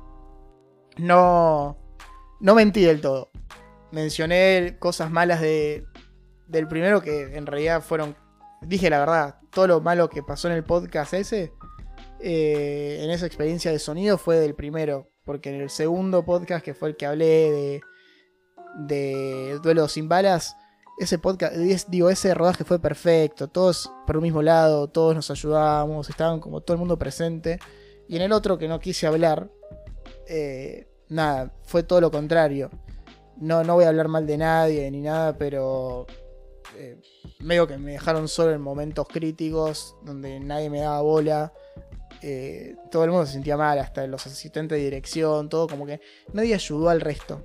no, 0.99 1.77
no 2.45 2.55
mentí 2.55 2.85
del 2.85 3.01
todo. 3.01 3.31
Mencioné 3.91 4.77
cosas 4.79 5.11
malas 5.11 5.41
de, 5.41 5.87
del 6.47 6.69
primero 6.69 7.01
que 7.01 7.35
en 7.37 7.47
realidad 7.47 7.81
fueron, 7.81 8.17
dije 8.61 8.91
la 8.91 8.99
verdad, 8.99 9.39
todo 9.51 9.67
lo 9.67 9.81
malo 9.81 10.11
que 10.11 10.23
pasó 10.23 10.49
en 10.49 10.55
el 10.55 10.63
podcast 10.63 11.15
ese, 11.15 11.55
eh, 12.21 13.01
en 13.01 13.11
esa 13.11 13.25
experiencia 13.25 13.71
de 13.71 13.79
sonido 13.79 14.19
fue 14.19 14.37
del 14.37 14.55
primero, 14.55 15.09
porque 15.25 15.49
en 15.49 15.63
el 15.63 15.71
segundo 15.71 16.23
podcast 16.27 16.63
que 16.63 16.75
fue 16.75 16.91
el 16.91 16.97
que 16.97 17.07
hablé 17.07 17.25
de, 17.25 17.81
de 18.89 19.59
Duelo 19.63 19.89
sin 19.89 20.11
balas, 20.11 20.55
ese 20.99 21.19
podcast, 21.19 21.57
digo, 21.89 22.11
ese 22.11 22.35
rodaje 22.35 22.65
fue 22.65 22.79
perfecto, 22.79 23.49
todos 23.49 23.91
por 24.07 24.19
un 24.19 24.23
mismo 24.23 24.43
lado, 24.43 24.89
todos 24.89 25.15
nos 25.15 25.31
ayudábamos, 25.31 26.11
estaban 26.11 26.41
como 26.41 26.61
todo 26.61 26.75
el 26.75 26.79
mundo 26.79 26.99
presente. 26.99 27.59
Y 28.07 28.17
en 28.17 28.23
el 28.23 28.33
otro 28.33 28.59
que 28.59 28.69
no 28.69 28.81
quise 28.81 29.07
hablar, 29.07 29.51
eh, 30.29 30.89
nada, 31.15 31.53
fue 31.65 31.83
todo 31.83 32.01
lo 32.01 32.11
contrario. 32.11 32.71
No, 33.37 33.65
no 33.65 33.75
voy 33.75 33.85
a 33.85 33.89
hablar 33.89 34.09
mal 34.09 34.27
de 34.27 34.37
nadie 34.39 34.91
ni 34.91 35.01
nada, 35.01 35.37
pero 35.37 36.07
eh, 36.77 37.01
medio 37.41 37.67
que 37.67 37.79
me 37.79 37.93
dejaron 37.93 38.29
solo 38.29 38.53
en 38.53 38.61
momentos 38.61 39.07
críticos 39.09 39.97
donde 40.05 40.39
nadie 40.41 40.71
me 40.71 40.81
daba 40.81 41.01
bola. 41.03 41.53
Eh, 42.23 42.77
todo 42.91 43.05
el 43.05 43.11
mundo 43.11 43.27
se 43.27 43.33
sentía 43.35 43.57
mal, 43.57 43.79
hasta 43.79 44.07
los 44.07 44.25
asistentes 44.27 44.79
de 44.79 44.85
dirección, 44.85 45.49
todo 45.49 45.67
como 45.67 45.85
que 45.85 46.01
nadie 46.33 46.55
ayudó 46.55 46.89
al 46.89 47.01
resto. 47.01 47.45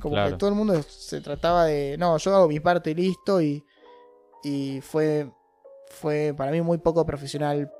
Como 0.00 0.14
Claro. 0.14 0.30
que 0.32 0.36
todo 0.36 0.50
el 0.50 0.56
mundo 0.56 0.80
se 0.82 1.20
trataba 1.20 1.64
de, 1.66 1.96
no, 1.98 2.16
yo 2.18 2.34
hago 2.36 2.48
mi 2.48 2.60
parte 2.60 2.90
y 2.90 2.94
listo 2.94 3.40
y, 3.40 3.64
y 4.44 4.80
fue, 4.80 5.30
fue 5.88 6.34
para 6.36 6.50
mí 6.52 6.60
muy 6.60 6.78
poco 6.78 7.04
profesional 7.06 7.72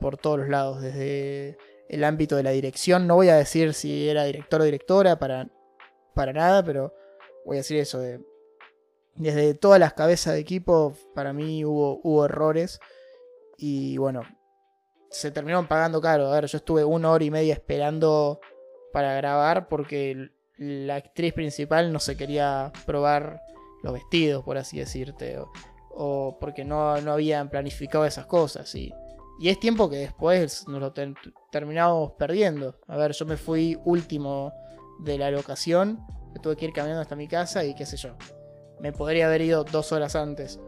por 0.00 0.16
todos 0.18 0.40
los 0.40 0.48
lados, 0.48 0.82
desde 0.82 1.56
el 1.88 2.04
ámbito 2.04 2.36
de 2.36 2.42
la 2.42 2.50
dirección. 2.50 3.06
No 3.06 3.16
voy 3.16 3.28
a 3.28 3.36
decir 3.36 3.74
si 3.74 4.08
era 4.08 4.24
director 4.24 4.60
o 4.60 4.64
directora 4.64 5.18
para, 5.18 5.48
para 6.14 6.32
nada, 6.32 6.64
pero 6.64 6.94
voy 7.44 7.56
a 7.56 7.60
decir 7.60 7.78
eso. 7.78 7.98
De, 7.98 8.20
desde 9.14 9.54
todas 9.54 9.80
las 9.80 9.94
cabezas 9.94 10.34
de 10.34 10.40
equipo, 10.40 10.94
para 11.14 11.32
mí 11.32 11.64
hubo, 11.64 12.00
hubo 12.02 12.24
errores. 12.24 12.80
Y 13.56 13.96
bueno, 13.98 14.22
se 15.10 15.30
terminaron 15.30 15.66
pagando 15.66 16.00
caro. 16.00 16.26
A 16.26 16.34
ver, 16.34 16.46
yo 16.46 16.58
estuve 16.58 16.84
una 16.84 17.10
hora 17.10 17.24
y 17.24 17.30
media 17.30 17.54
esperando 17.54 18.40
para 18.92 19.14
grabar 19.14 19.68
porque 19.68 20.30
la 20.58 20.96
actriz 20.96 21.32
principal 21.32 21.92
no 21.92 22.00
se 22.00 22.16
quería 22.16 22.72
probar 22.86 23.42
los 23.82 23.92
vestidos, 23.92 24.44
por 24.44 24.58
así 24.58 24.78
decirte. 24.78 25.38
O, 25.38 25.50
o 25.90 26.38
porque 26.38 26.64
no, 26.64 27.00
no 27.00 27.12
habían 27.12 27.48
planificado 27.48 28.04
esas 28.04 28.26
cosas. 28.26 28.74
Y, 28.74 28.92
y 29.38 29.48
es 29.48 29.60
tiempo 29.60 29.88
que 29.90 29.96
después 29.96 30.66
nos 30.68 30.80
lo 30.80 30.92
ter- 30.92 31.14
terminamos 31.50 32.12
perdiendo. 32.18 32.78
A 32.88 32.96
ver, 32.96 33.12
yo 33.12 33.26
me 33.26 33.36
fui 33.36 33.78
último 33.84 34.52
de 35.00 35.18
la 35.18 35.30
locación. 35.30 36.00
Me 36.32 36.40
tuve 36.40 36.56
que 36.56 36.66
ir 36.66 36.72
caminando 36.72 37.02
hasta 37.02 37.16
mi 37.16 37.28
casa 37.28 37.64
y 37.64 37.74
qué 37.74 37.86
sé 37.86 37.96
yo. 37.96 38.16
Me 38.80 38.92
podría 38.92 39.26
haber 39.26 39.42
ido 39.42 39.64
dos 39.64 39.92
horas 39.92 40.16
antes. 40.16 40.60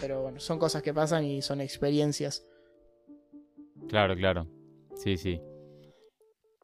Pero 0.00 0.22
bueno, 0.22 0.40
son 0.40 0.58
cosas 0.58 0.82
que 0.82 0.92
pasan 0.92 1.24
y 1.24 1.40
son 1.42 1.60
experiencias. 1.60 2.42
Claro, 3.88 4.14
claro. 4.16 4.46
Sí, 4.94 5.16
sí. 5.16 5.40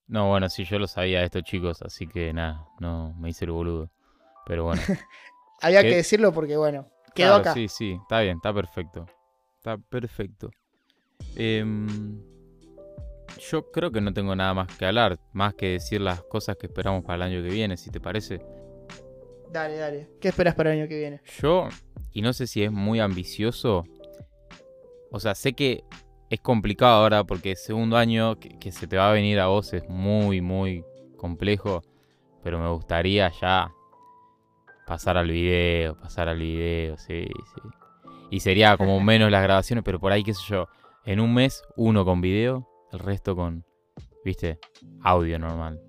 No, 0.07 0.29
bueno, 0.29 0.49
sí, 0.51 0.65
yo 0.65 0.79
lo 0.79 0.87
sabía 0.87 1.21
de 1.21 1.27
estos 1.27 1.43
chicos, 1.45 1.81
así 1.83 2.07
que 2.07 2.33
nada, 2.33 2.67
no 2.81 3.15
me 3.19 3.31
hice 3.31 3.47
el 3.47 3.53
boludo. 3.53 3.91
Pero 4.47 4.65
bueno. 4.65 4.83
Había 5.63 5.83
¿Qué? 5.83 5.91
que 5.91 5.97
decirlo 5.97 6.33
porque 6.33 6.57
bueno, 6.57 6.89
quedó 7.15 7.35
Claro, 7.35 7.43
acá. 7.43 7.55
Sí, 7.55 7.69
sí, 7.69 7.97
está 8.03 8.21
bien, 8.21 8.37
está 8.37 8.53
perfecto. 8.53 9.07
Está 9.59 9.79
perfecto. 9.79 10.51
Em, 11.37 12.21
yo 13.51 13.71
creo 13.71 13.91
que 13.91 14.01
no 14.01 14.13
tengo 14.13 14.37
nada 14.37 14.55
más 14.55 14.77
que 14.77 14.87
hablar, 14.87 15.19
más 15.33 15.55
que 15.55 15.71
decir 15.71 16.01
las 16.01 16.23
cosas 16.23 16.57
que 16.57 16.67
esperamos 16.67 17.05
para 17.05 17.17
el 17.17 17.23
año 17.23 17.43
que 17.43 17.51
viene, 17.51 17.77
si 17.77 17.91
te 17.91 18.01
parece. 18.01 18.41
Dale, 19.51 19.77
dale. 19.77 20.09
¿Qué 20.21 20.29
esperas 20.29 20.55
para 20.55 20.73
el 20.73 20.81
año 20.81 20.89
que 20.89 20.99
viene? 20.99 21.21
Yo, 21.41 21.69
y 22.13 22.23
no 22.23 22.33
sé 22.33 22.47
si 22.47 22.63
es 22.63 22.73
muy 22.73 23.01
ambicioso, 23.01 23.85
o 25.11 25.21
sea, 25.21 25.35
sé 25.35 25.53
que 25.53 25.85
es 26.31 26.41
complicado 26.41 27.03
ahora 27.03 27.25
porque 27.25 27.51
el 27.51 27.57
segundo 27.57 27.97
año 27.97 28.39
que, 28.39 28.59
que 28.59 28.73
se 28.73 28.87
te 28.87 28.97
va 28.97 29.11
a 29.11 29.13
venir 29.13 29.39
a 29.41 29.47
vos 29.47 29.73
es 29.75 29.87
muy, 29.89 30.41
muy 30.41 30.85
complejo, 31.19 31.83
pero 32.43 32.59
me 32.59 32.69
gustaría 32.71 33.31
ya 33.41 33.71
pasar 34.87 35.17
al 35.17 35.31
video, 35.31 35.97
pasar 35.97 36.29
al 36.29 36.39
video, 36.39 36.97
sí, 36.97 37.27
sí. 37.27 37.61
Y 38.31 38.41
sería 38.41 38.77
como 38.77 38.99
menos 39.01 39.31
las 39.31 39.43
grabaciones, 39.43 39.85
pero 39.85 40.01
por 40.01 40.13
ahí, 40.13 40.25
qué 40.25 40.33
sé 40.33 40.43
yo, 40.49 40.69
en 41.05 41.21
un 41.21 41.35
mes 41.35 41.63
uno 41.77 42.05
con 42.05 42.21
video, 42.21 42.69
el 42.93 42.99
resto 42.99 43.35
con, 43.37 43.65
viste, 44.25 44.59
audio 45.03 45.39
normal. 45.39 45.81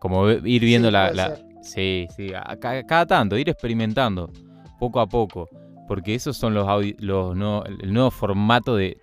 Como 0.00 0.28
ir 0.30 0.62
viendo 0.62 0.88
Sí, 0.88 0.92
la. 0.92 1.38
Sí, 1.62 2.06
sí, 2.14 2.28
a- 2.34 2.56
cada 2.86 3.06
tanto, 3.06 3.36
ir 3.36 3.48
experimentando, 3.48 4.30
poco 4.78 5.00
a 5.00 5.06
poco. 5.08 5.48
Porque 5.88 6.14
esos 6.14 6.36
son 6.36 6.54
los, 6.54 6.66
audi- 6.66 6.96
los 6.98 7.36
no- 7.36 7.64
el 7.64 7.92
nuevo 7.92 8.10
formato 8.10 8.76
de... 8.76 8.98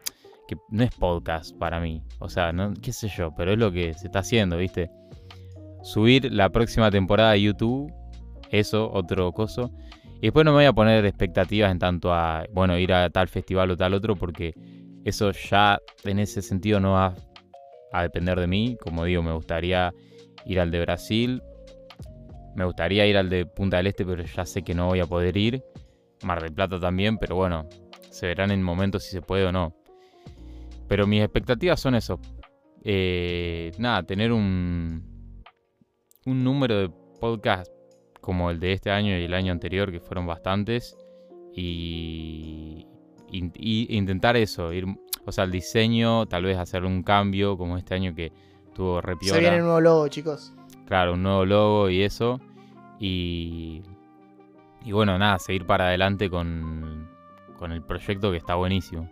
que 0.47 0.55
no 0.69 0.83
es 0.83 0.93
podcast 0.95 1.55
para 1.57 1.79
mí. 1.79 2.01
O 2.19 2.29
sea, 2.29 2.51
no, 2.53 2.73
qué 2.81 2.91
sé 2.93 3.07
yo, 3.09 3.33
pero 3.35 3.51
es 3.53 3.57
lo 3.57 3.71
que 3.71 3.93
se 3.93 4.07
está 4.07 4.19
haciendo, 4.19 4.57
¿viste? 4.57 4.89
Subir 5.81 6.31
la 6.31 6.49
próxima 6.49 6.89
temporada 6.91 7.31
a 7.31 7.37
YouTube, 7.37 7.91
eso, 8.49 8.89
otro 8.91 9.31
coso. 9.33 9.71
Y 10.21 10.27
después 10.27 10.45
no 10.45 10.51
me 10.51 10.57
voy 10.57 10.65
a 10.65 10.73
poner 10.73 11.05
expectativas 11.05 11.69
en 11.71 11.79
tanto 11.79 12.13
a, 12.13 12.45
bueno, 12.53 12.77
ir 12.77 12.93
a 12.93 13.09
tal 13.09 13.27
festival 13.27 13.71
o 13.71 13.77
tal 13.77 13.93
otro, 13.93 14.15
porque 14.15 14.53
eso 15.05 15.31
ya 15.31 15.79
en 16.03 16.19
ese 16.19 16.41
sentido 16.41 16.79
no 16.79 16.93
va 16.93 17.15
a 17.91 18.01
depender 18.03 18.39
de 18.39 18.47
mí. 18.47 18.77
Como 18.81 19.05
digo, 19.05 19.21
me 19.21 19.33
gustaría 19.33 19.93
ir 20.45 20.59
al 20.59 20.71
de 20.71 20.81
Brasil, 20.81 21.41
me 22.55 22.65
gustaría 22.65 23.05
ir 23.07 23.17
al 23.17 23.29
de 23.29 23.45
Punta 23.45 23.77
del 23.77 23.87
Este, 23.87 24.05
pero 24.05 24.23
ya 24.23 24.45
sé 24.45 24.63
que 24.63 24.73
no 24.73 24.87
voy 24.87 24.99
a 24.99 25.05
poder 25.05 25.35
ir. 25.37 25.63
Mar 26.23 26.41
del 26.41 26.53
Plata 26.53 26.79
también, 26.79 27.17
pero 27.17 27.35
bueno, 27.35 27.67
se 28.09 28.27
verán 28.27 28.51
en 28.51 28.63
momentos 28.63 29.03
si 29.03 29.11
se 29.11 29.21
puede 29.21 29.45
o 29.45 29.51
no. 29.51 29.75
Pero 30.87 31.07
mis 31.07 31.21
expectativas 31.21 31.79
son 31.79 31.95
eso. 31.95 32.19
Eh, 32.83 33.71
nada, 33.77 34.03
tener 34.03 34.31
un, 34.31 35.43
un 36.25 36.43
número 36.43 36.77
de 36.77 36.89
podcasts 37.19 37.73
como 38.21 38.51
el 38.51 38.59
de 38.59 38.73
este 38.73 38.91
año 38.91 39.17
y 39.17 39.23
el 39.23 39.33
año 39.33 39.51
anterior, 39.51 39.91
que 39.91 39.99
fueron 39.99 40.27
bastantes. 40.27 40.95
Y, 41.55 42.87
intentar 43.33 44.37
eso, 44.37 44.71
ir, 44.71 44.85
o 45.25 45.31
sea, 45.31 45.43
el 45.43 45.51
diseño, 45.51 46.25
tal 46.27 46.43
vez 46.43 46.57
hacer 46.57 46.85
un 46.85 47.03
cambio, 47.03 47.57
como 47.57 47.77
este 47.77 47.95
año 47.95 48.13
que 48.13 48.31
tuvo 48.73 49.01
repiola. 49.01 49.35
Se 49.35 49.39
viene 49.41 49.57
un 49.57 49.63
nuevo 49.63 49.81
logo, 49.81 50.07
chicos. 50.07 50.53
Claro, 50.87 51.13
un 51.13 51.23
nuevo 51.23 51.45
logo 51.45 51.89
y 51.89 52.03
eso. 52.03 52.39
Y, 52.99 53.81
y 54.85 54.91
bueno, 54.91 55.17
nada, 55.17 55.39
seguir 55.39 55.65
para 55.65 55.87
adelante 55.87 56.29
con, 56.29 57.09
con 57.57 57.71
el 57.71 57.81
proyecto 57.81 58.31
que 58.31 58.37
está 58.37 58.55
buenísimo. 58.55 59.09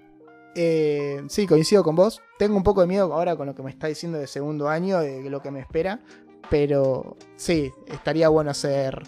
Eh, 0.56 1.24
sí, 1.28 1.48
coincido 1.48 1.84
con 1.84 1.96
vos. 1.96 2.22
Tengo 2.38 2.58
un 2.58 2.64
poco 2.64 2.82
de 2.82 2.88
miedo 2.88 3.14
ahora 3.14 3.36
con 3.36 3.48
lo 3.48 3.56
que 3.56 3.64
me 3.64 3.70
está 3.70 3.88
diciendo 3.88 4.18
de 4.18 4.28
segundo 4.28 4.68
año, 4.68 5.00
de 5.00 5.30
lo 5.30 5.42
que 5.42 5.52
me 5.52 5.62
espera. 5.62 6.00
Pero 6.50 7.16
sí, 7.38 7.72
estaría 7.88 8.28
bueno 8.28 8.52
hacer, 8.52 9.02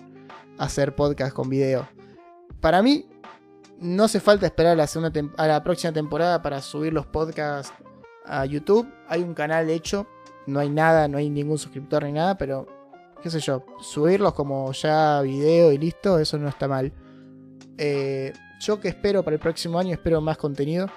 hacer 0.58 0.96
podcast 0.96 1.36
con 1.36 1.50
video. 1.50 1.88
Para 2.62 2.82
mí, 2.82 3.06
no 3.80 4.04
hace 4.06 4.20
falta 4.20 4.46
esperar 4.46 4.74
a 4.74 4.76
la, 4.76 4.88
a 5.38 5.48
la 5.48 5.64
próxima 5.64 5.94
temporada 5.94 6.42
para 6.42 6.62
subir 6.62 6.94
los 6.94 7.06
podcasts 7.06 7.74
a 8.26 8.46
YouTube. 8.46 8.88
Hay 9.08 9.22
un 9.22 9.34
canal 9.34 9.70
hecho, 9.70 10.08
no 10.48 10.60
hay 10.60 10.70
nada, 10.70 11.08
no 11.08 11.18
hay 11.18 11.30
ningún 11.30 11.58
suscriptor 11.58 12.04
ni 12.04 12.14
nada, 12.14 12.38
pero 12.38 12.68
qué 13.22 13.30
sé 13.30 13.40
yo, 13.40 13.66
subirlos 13.80 14.34
como 14.34 14.72
ya 14.74 15.22
video 15.22 15.72
y 15.72 15.78
listo, 15.78 16.20
eso 16.20 16.38
no 16.38 16.48
está 16.48 16.68
mal. 16.68 16.92
Eh, 17.78 18.34
yo 18.60 18.80
que 18.80 18.90
espero 18.90 19.24
para 19.24 19.36
el 19.36 19.40
próximo 19.40 19.80
año, 19.80 19.94
espero 19.94 20.22
más 20.22 20.38
contenido, 20.38 20.88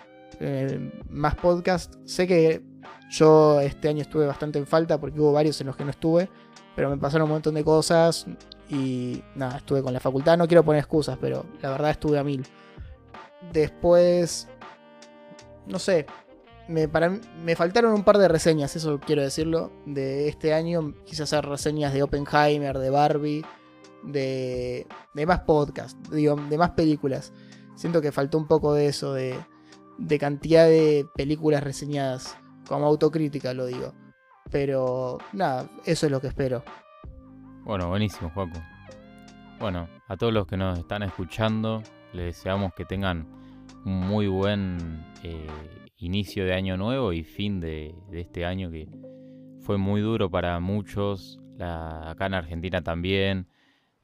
eh, 0.40 0.92
más 1.08 1.34
podcast. 1.36 1.94
Sé 2.04 2.26
que 2.26 2.62
yo 3.10 3.60
este 3.60 3.88
año 3.88 4.02
estuve 4.02 4.26
bastante 4.26 4.58
en 4.58 4.66
falta 4.66 5.00
porque 5.00 5.20
hubo 5.20 5.32
varios 5.32 5.60
en 5.60 5.68
los 5.68 5.76
que 5.76 5.84
no 5.84 5.90
estuve, 5.90 6.28
pero 6.74 6.90
me 6.90 6.96
pasaron 6.96 7.26
un 7.26 7.32
montón 7.34 7.54
de 7.54 7.64
cosas 7.64 8.26
y 8.68 9.22
nada, 9.34 9.58
estuve 9.58 9.82
con 9.82 9.92
la 9.92 10.00
facultad. 10.00 10.36
No 10.36 10.46
quiero 10.46 10.64
poner 10.64 10.80
excusas, 10.80 11.18
pero 11.20 11.46
la 11.60 11.70
verdad 11.70 11.90
estuve 11.90 12.18
a 12.18 12.24
mil. 12.24 12.46
Después, 13.52 14.48
no 15.66 15.78
sé, 15.78 16.06
me, 16.68 16.88
para, 16.88 17.10
me 17.10 17.54
faltaron 17.54 17.92
un 17.92 18.04
par 18.04 18.18
de 18.18 18.28
reseñas, 18.28 18.74
eso 18.76 18.98
quiero 18.98 19.22
decirlo, 19.22 19.72
de 19.84 20.28
este 20.28 20.52
año. 20.52 20.94
Quise 21.04 21.22
hacer 21.22 21.44
reseñas 21.46 21.92
de 21.92 22.02
Oppenheimer, 22.02 22.78
de 22.78 22.90
Barbie, 22.90 23.44
de, 24.02 24.86
de 25.14 25.26
más 25.26 25.40
podcasts, 25.40 25.98
digo, 26.10 26.36
de 26.36 26.58
más 26.58 26.70
películas. 26.70 27.32
Siento 27.76 28.00
que 28.00 28.10
faltó 28.10 28.38
un 28.38 28.48
poco 28.48 28.74
de 28.74 28.86
eso, 28.86 29.12
de, 29.12 29.38
de 29.98 30.18
cantidad 30.18 30.66
de 30.66 31.06
películas 31.14 31.62
reseñadas. 31.62 32.36
Como 32.66 32.86
autocrítica 32.86 33.54
lo 33.54 33.66
digo. 33.66 33.92
Pero 34.50 35.18
nada, 35.32 35.68
eso 35.84 36.06
es 36.06 36.12
lo 36.12 36.20
que 36.20 36.28
espero. 36.28 36.64
Bueno, 37.66 37.88
buenísimo, 37.88 38.30
Juaco. 38.30 38.62
Bueno, 39.58 39.88
a 40.06 40.16
todos 40.16 40.32
los 40.32 40.46
que 40.46 40.56
nos 40.56 40.78
están 40.78 41.02
escuchando, 41.02 41.82
les 42.12 42.26
deseamos 42.26 42.72
que 42.74 42.84
tengan 42.84 43.26
un 43.84 44.06
muy 44.06 44.28
buen 44.28 45.04
eh, 45.24 45.48
inicio 45.96 46.44
de 46.44 46.52
año 46.52 46.76
nuevo 46.76 47.12
y 47.12 47.24
fin 47.24 47.58
de, 47.58 47.92
este 48.12 48.44
año 48.44 48.70
que 48.70 48.88
fue 49.62 49.78
muy 49.78 50.00
duro 50.00 50.30
para 50.30 50.60
muchos, 50.60 51.40
acá 51.58 52.26
en 52.26 52.34
Argentina 52.34 52.82
también. 52.82 53.48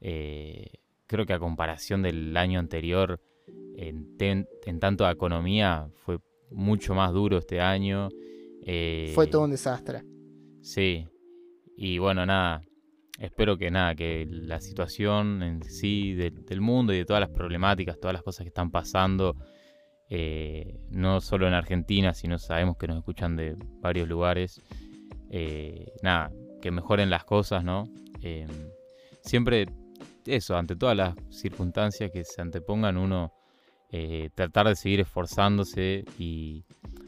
Eh, 0.01 0.81
creo 1.07 1.25
que 1.25 1.31
a 1.31 1.39
comparación 1.39 2.01
del 2.01 2.35
año 2.35 2.59
anterior, 2.59 3.21
en, 3.77 4.17
en 4.19 4.79
tanto 4.81 5.05
a 5.05 5.11
economía, 5.11 5.87
fue 6.03 6.19
mucho 6.51 6.95
más 6.95 7.13
duro 7.13 7.37
este 7.37 7.61
año. 7.61 8.09
Eh, 8.65 9.13
Fue 9.15 9.27
todo 9.27 9.43
un 9.43 9.51
desastre. 9.51 10.03
Sí. 10.61 11.07
Y 11.77 11.97
bueno, 11.99 12.25
nada. 12.25 12.61
Espero 13.19 13.57
que 13.57 13.69
nada, 13.69 13.95
que 13.95 14.27
la 14.29 14.59
situación 14.59 15.43
en 15.43 15.63
sí 15.63 16.13
del 16.13 16.61
mundo 16.61 16.93
y 16.93 16.97
de 16.97 17.05
todas 17.05 17.21
las 17.21 17.29
problemáticas, 17.29 17.99
todas 17.99 18.13
las 18.13 18.23
cosas 18.23 18.43
que 18.43 18.49
están 18.49 18.71
pasando, 18.71 19.35
eh, 20.09 20.79
no 20.89 21.21
solo 21.21 21.47
en 21.47 21.53
Argentina, 21.53 22.13
sino 22.13 22.39
sabemos 22.39 22.77
que 22.77 22.87
nos 22.87 22.97
escuchan 22.97 23.35
de 23.35 23.55
varios 23.81 24.07
lugares. 24.07 24.61
Eh, 25.29 25.91
nada, 26.01 26.31
que 26.61 26.71
mejoren 26.71 27.09
las 27.09 27.23
cosas, 27.23 27.63
¿no? 27.63 27.85
siempre 29.21 29.65
eso, 30.25 30.55
ante 30.55 30.77
todas 30.77 30.95
las 30.95 31.13
circunstancias 31.29 32.09
que 32.09 32.23
se 32.23 32.41
antepongan, 32.41 32.95
uno 32.95 33.33
tratar 34.33 34.69
de 34.69 34.75
seguir 34.75 35.01
esforzándose 35.01 36.05
y 36.17 36.63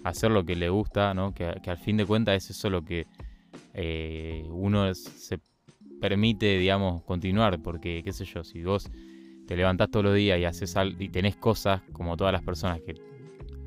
hacer 0.05 0.29
lo 0.29 0.45
que 0.45 0.55
le 0.55 0.69
gusta, 0.69 1.13
¿no? 1.13 1.33
Que, 1.33 1.45
al 1.45 1.77
fin 1.79 1.97
de 1.97 2.05
cuentas 2.05 2.35
es 2.35 2.51
eso 2.51 2.69
lo 2.69 2.83
que 2.83 3.07
eh, 3.73 4.43
uno 4.49 4.93
se 4.93 5.39
permite, 6.09 6.59
digamos, 6.59 7.01
continuar, 7.01 7.59
porque, 7.63 8.03
qué 8.03 8.13
sé 8.13 8.25
yo, 8.25 8.43
si 8.43 8.63
vos 8.63 8.91
te 9.47 9.57
levantás 9.57 9.89
todos 9.89 10.05
los 10.05 10.13
días 10.13 10.39
y 10.39 10.45
haces 10.45 10.75
y 10.99 11.09
tenés 11.09 11.35
cosas, 11.35 11.81
como 11.93 12.15
todas 12.15 12.31
las 12.31 12.43
personas, 12.43 12.79
que 12.81 12.93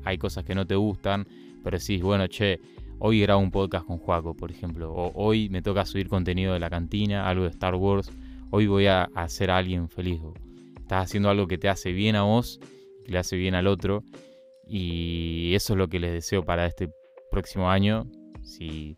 hay 0.05 0.17
cosas 0.17 0.45
que 0.45 0.55
no 0.55 0.65
te 0.65 0.75
gustan, 0.75 1.27
pero 1.61 1.77
decís, 1.77 2.01
bueno, 2.01 2.27
che, 2.27 2.61
hoy 2.99 3.19
grabo 3.19 3.41
un 3.41 3.51
podcast 3.51 3.85
con 3.85 3.97
Juaco, 3.97 4.35
por 4.35 4.51
ejemplo, 4.51 4.89
o 4.93 5.11
hoy 5.15 5.49
me 5.49 5.61
toca 5.61 5.85
subir 5.85 6.07
contenido 6.07 6.53
de 6.53 6.59
la 6.59 6.69
cantina, 6.69 7.27
algo 7.27 7.43
de 7.43 7.49
Star 7.49 7.75
Wars, 7.75 8.09
hoy 8.51 8.67
voy 8.67 8.85
a 8.85 9.09
hacer 9.15 9.51
a 9.51 9.57
alguien 9.57 9.89
feliz. 9.89 10.21
Estás 10.79 11.03
haciendo 11.03 11.29
algo 11.29 11.45
que 11.45 11.57
te 11.57 11.67
hace 11.67 11.91
bien 11.91 12.15
a 12.15 12.21
vos, 12.21 12.61
que 13.03 13.11
le 13.11 13.17
hace 13.17 13.35
bien 13.35 13.53
al 13.53 13.67
otro, 13.67 14.01
y 14.65 15.51
eso 15.55 15.73
es 15.73 15.77
lo 15.77 15.89
que 15.89 15.99
les 15.99 16.13
deseo 16.13 16.45
para 16.45 16.65
este 16.65 16.89
próximo 17.31 17.69
año. 17.69 18.07
Si 18.43 18.95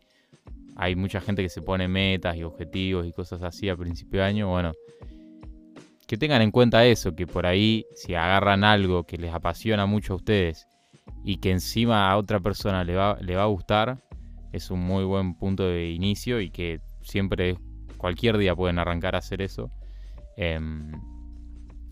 hay 0.76 0.96
mucha 0.96 1.22
gente 1.22 1.42
que 1.44 1.50
se 1.50 1.62
pone 1.62 1.88
metas 1.88 2.36
y 2.38 2.44
objetivos 2.44 3.06
y 3.06 3.12
cosas 3.12 3.44
así 3.44 3.70
a 3.70 3.76
principio 3.76 4.22
de 4.22 4.26
año, 4.26 4.50
bueno, 4.50 4.72
que 6.08 6.18
tengan 6.18 6.42
en 6.42 6.52
cuenta 6.52 6.86
eso, 6.86 7.16
que 7.16 7.26
por 7.26 7.46
ahí 7.46 7.86
si 7.96 8.16
agarran 8.16 8.64
algo 8.64 9.06
que 9.06 9.18
les 9.18 9.34
apasiona 9.34 9.86
mucho 9.86 10.14
a 10.14 10.16
ustedes 10.18 10.68
y 11.24 11.38
que 11.38 11.52
encima 11.52 12.12
a 12.12 12.18
otra 12.18 12.40
persona 12.40 12.84
le 12.84 12.96
va, 12.96 13.18
le 13.22 13.36
va 13.36 13.44
a 13.44 13.48
gustar, 13.48 13.98
es 14.52 14.72
un 14.72 14.82
muy 14.82 15.04
buen 15.04 15.36
punto 15.36 15.64
de 15.64 15.92
inicio 15.92 16.42
y 16.42 16.50
que 16.50 16.82
siempre, 17.02 17.58
cualquier 17.98 18.38
día 18.38 18.56
pueden 18.56 18.80
arrancar 18.80 19.16
a 19.16 19.20
hacer 19.20 19.42
eso. 19.42 19.72
Em, 20.36 20.92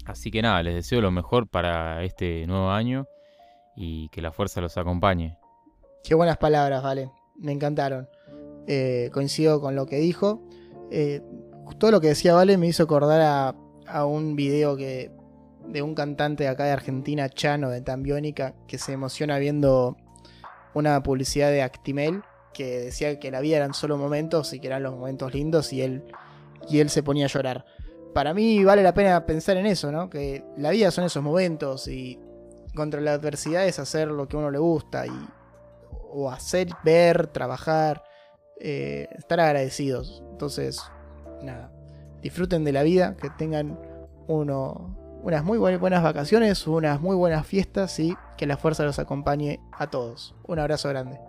así 0.05 0.31
que 0.31 0.41
nada, 0.41 0.63
les 0.63 0.75
deseo 0.75 1.01
lo 1.01 1.11
mejor 1.11 1.47
para 1.47 2.03
este 2.03 2.45
nuevo 2.47 2.71
año 2.71 3.05
y 3.75 4.09
que 4.09 4.21
la 4.21 4.31
fuerza 4.31 4.59
los 4.61 4.77
acompañe. 4.77 5.37
Qué 6.03 6.15
buenas 6.15 6.37
palabras, 6.37 6.83
vale. 6.83 7.09
Me 7.37 7.51
encantaron. 7.51 8.07
Eh, 8.71 9.09
coincido 9.11 9.59
con 9.59 9.75
lo 9.75 9.87
que 9.87 9.97
dijo. 9.97 10.43
Eh, 10.91 11.21
todo 11.79 11.89
lo 11.89 11.99
que 11.99 12.09
decía 12.09 12.35
Vale 12.35 12.55
me 12.55 12.67
hizo 12.67 12.83
acordar 12.83 13.55
a, 13.87 14.05
un 14.05 14.35
video 14.35 14.77
que 14.77 15.11
de 15.65 15.81
un 15.81 15.95
cantante 15.95 16.43
de 16.43 16.49
acá 16.49 16.65
de 16.65 16.71
Argentina, 16.71 17.29
Chano, 17.29 17.71
de 17.71 17.81
Tambiónica, 17.81 18.53
que 18.67 18.77
se 18.77 18.93
emociona 18.93 19.39
viendo 19.39 19.97
una 20.75 21.01
publicidad 21.01 21.49
de 21.49 21.63
Actimel 21.63 22.21
que 22.53 22.79
decía 22.79 23.19
que 23.19 23.31
la 23.31 23.39
vida 23.39 23.57
eran 23.57 23.73
solo 23.73 23.97
momentos 23.97 24.53
y 24.53 24.59
que 24.59 24.67
eran 24.67 24.83
los 24.83 24.93
momentos 24.93 25.33
lindos 25.33 25.73
y 25.73 25.81
él, 25.81 26.03
y 26.69 26.77
él 26.79 26.91
se 26.91 27.01
ponía 27.01 27.25
a 27.25 27.29
llorar. 27.29 27.65
Para 28.13 28.35
mí 28.35 28.63
vale 28.63 28.83
la 28.83 28.93
pena 28.93 29.25
pensar 29.25 29.57
en 29.57 29.65
eso, 29.65 29.91
¿no? 29.91 30.11
Que 30.11 30.43
la 30.57 30.69
vida 30.69 30.91
son 30.91 31.05
esos 31.05 31.23
momentos 31.23 31.87
y 31.87 32.19
contra 32.75 33.01
la 33.01 33.13
adversidad 33.13 33.65
es 33.65 33.79
hacer 33.79 34.09
lo 34.09 34.27
que 34.27 34.35
a 34.37 34.39
uno 34.39 34.51
le 34.51 34.59
gusta 34.59 35.07
y, 35.07 35.29
o 36.11 36.29
hacer, 36.29 36.69
ver, 36.83 37.25
trabajar, 37.27 38.03
eh, 38.59 39.07
estar 39.17 39.39
agradecidos. 39.39 40.23
Entonces, 40.31 40.81
nada, 41.41 41.71
disfruten 42.21 42.63
de 42.63 42.71
la 42.71 42.83
vida, 42.83 43.15
que 43.15 43.29
tengan 43.29 43.79
unas 44.27 45.43
muy 45.43 45.57
buenas 45.57 46.03
vacaciones, 46.03 46.67
unas 46.67 47.01
muy 47.01 47.15
buenas 47.15 47.45
fiestas 47.45 47.99
y 47.99 48.15
que 48.37 48.45
la 48.45 48.57
fuerza 48.57 48.83
los 48.83 48.99
acompañe 48.99 49.59
a 49.71 49.87
todos. 49.87 50.35
Un 50.47 50.59
abrazo 50.59 50.89
grande. 50.89 51.19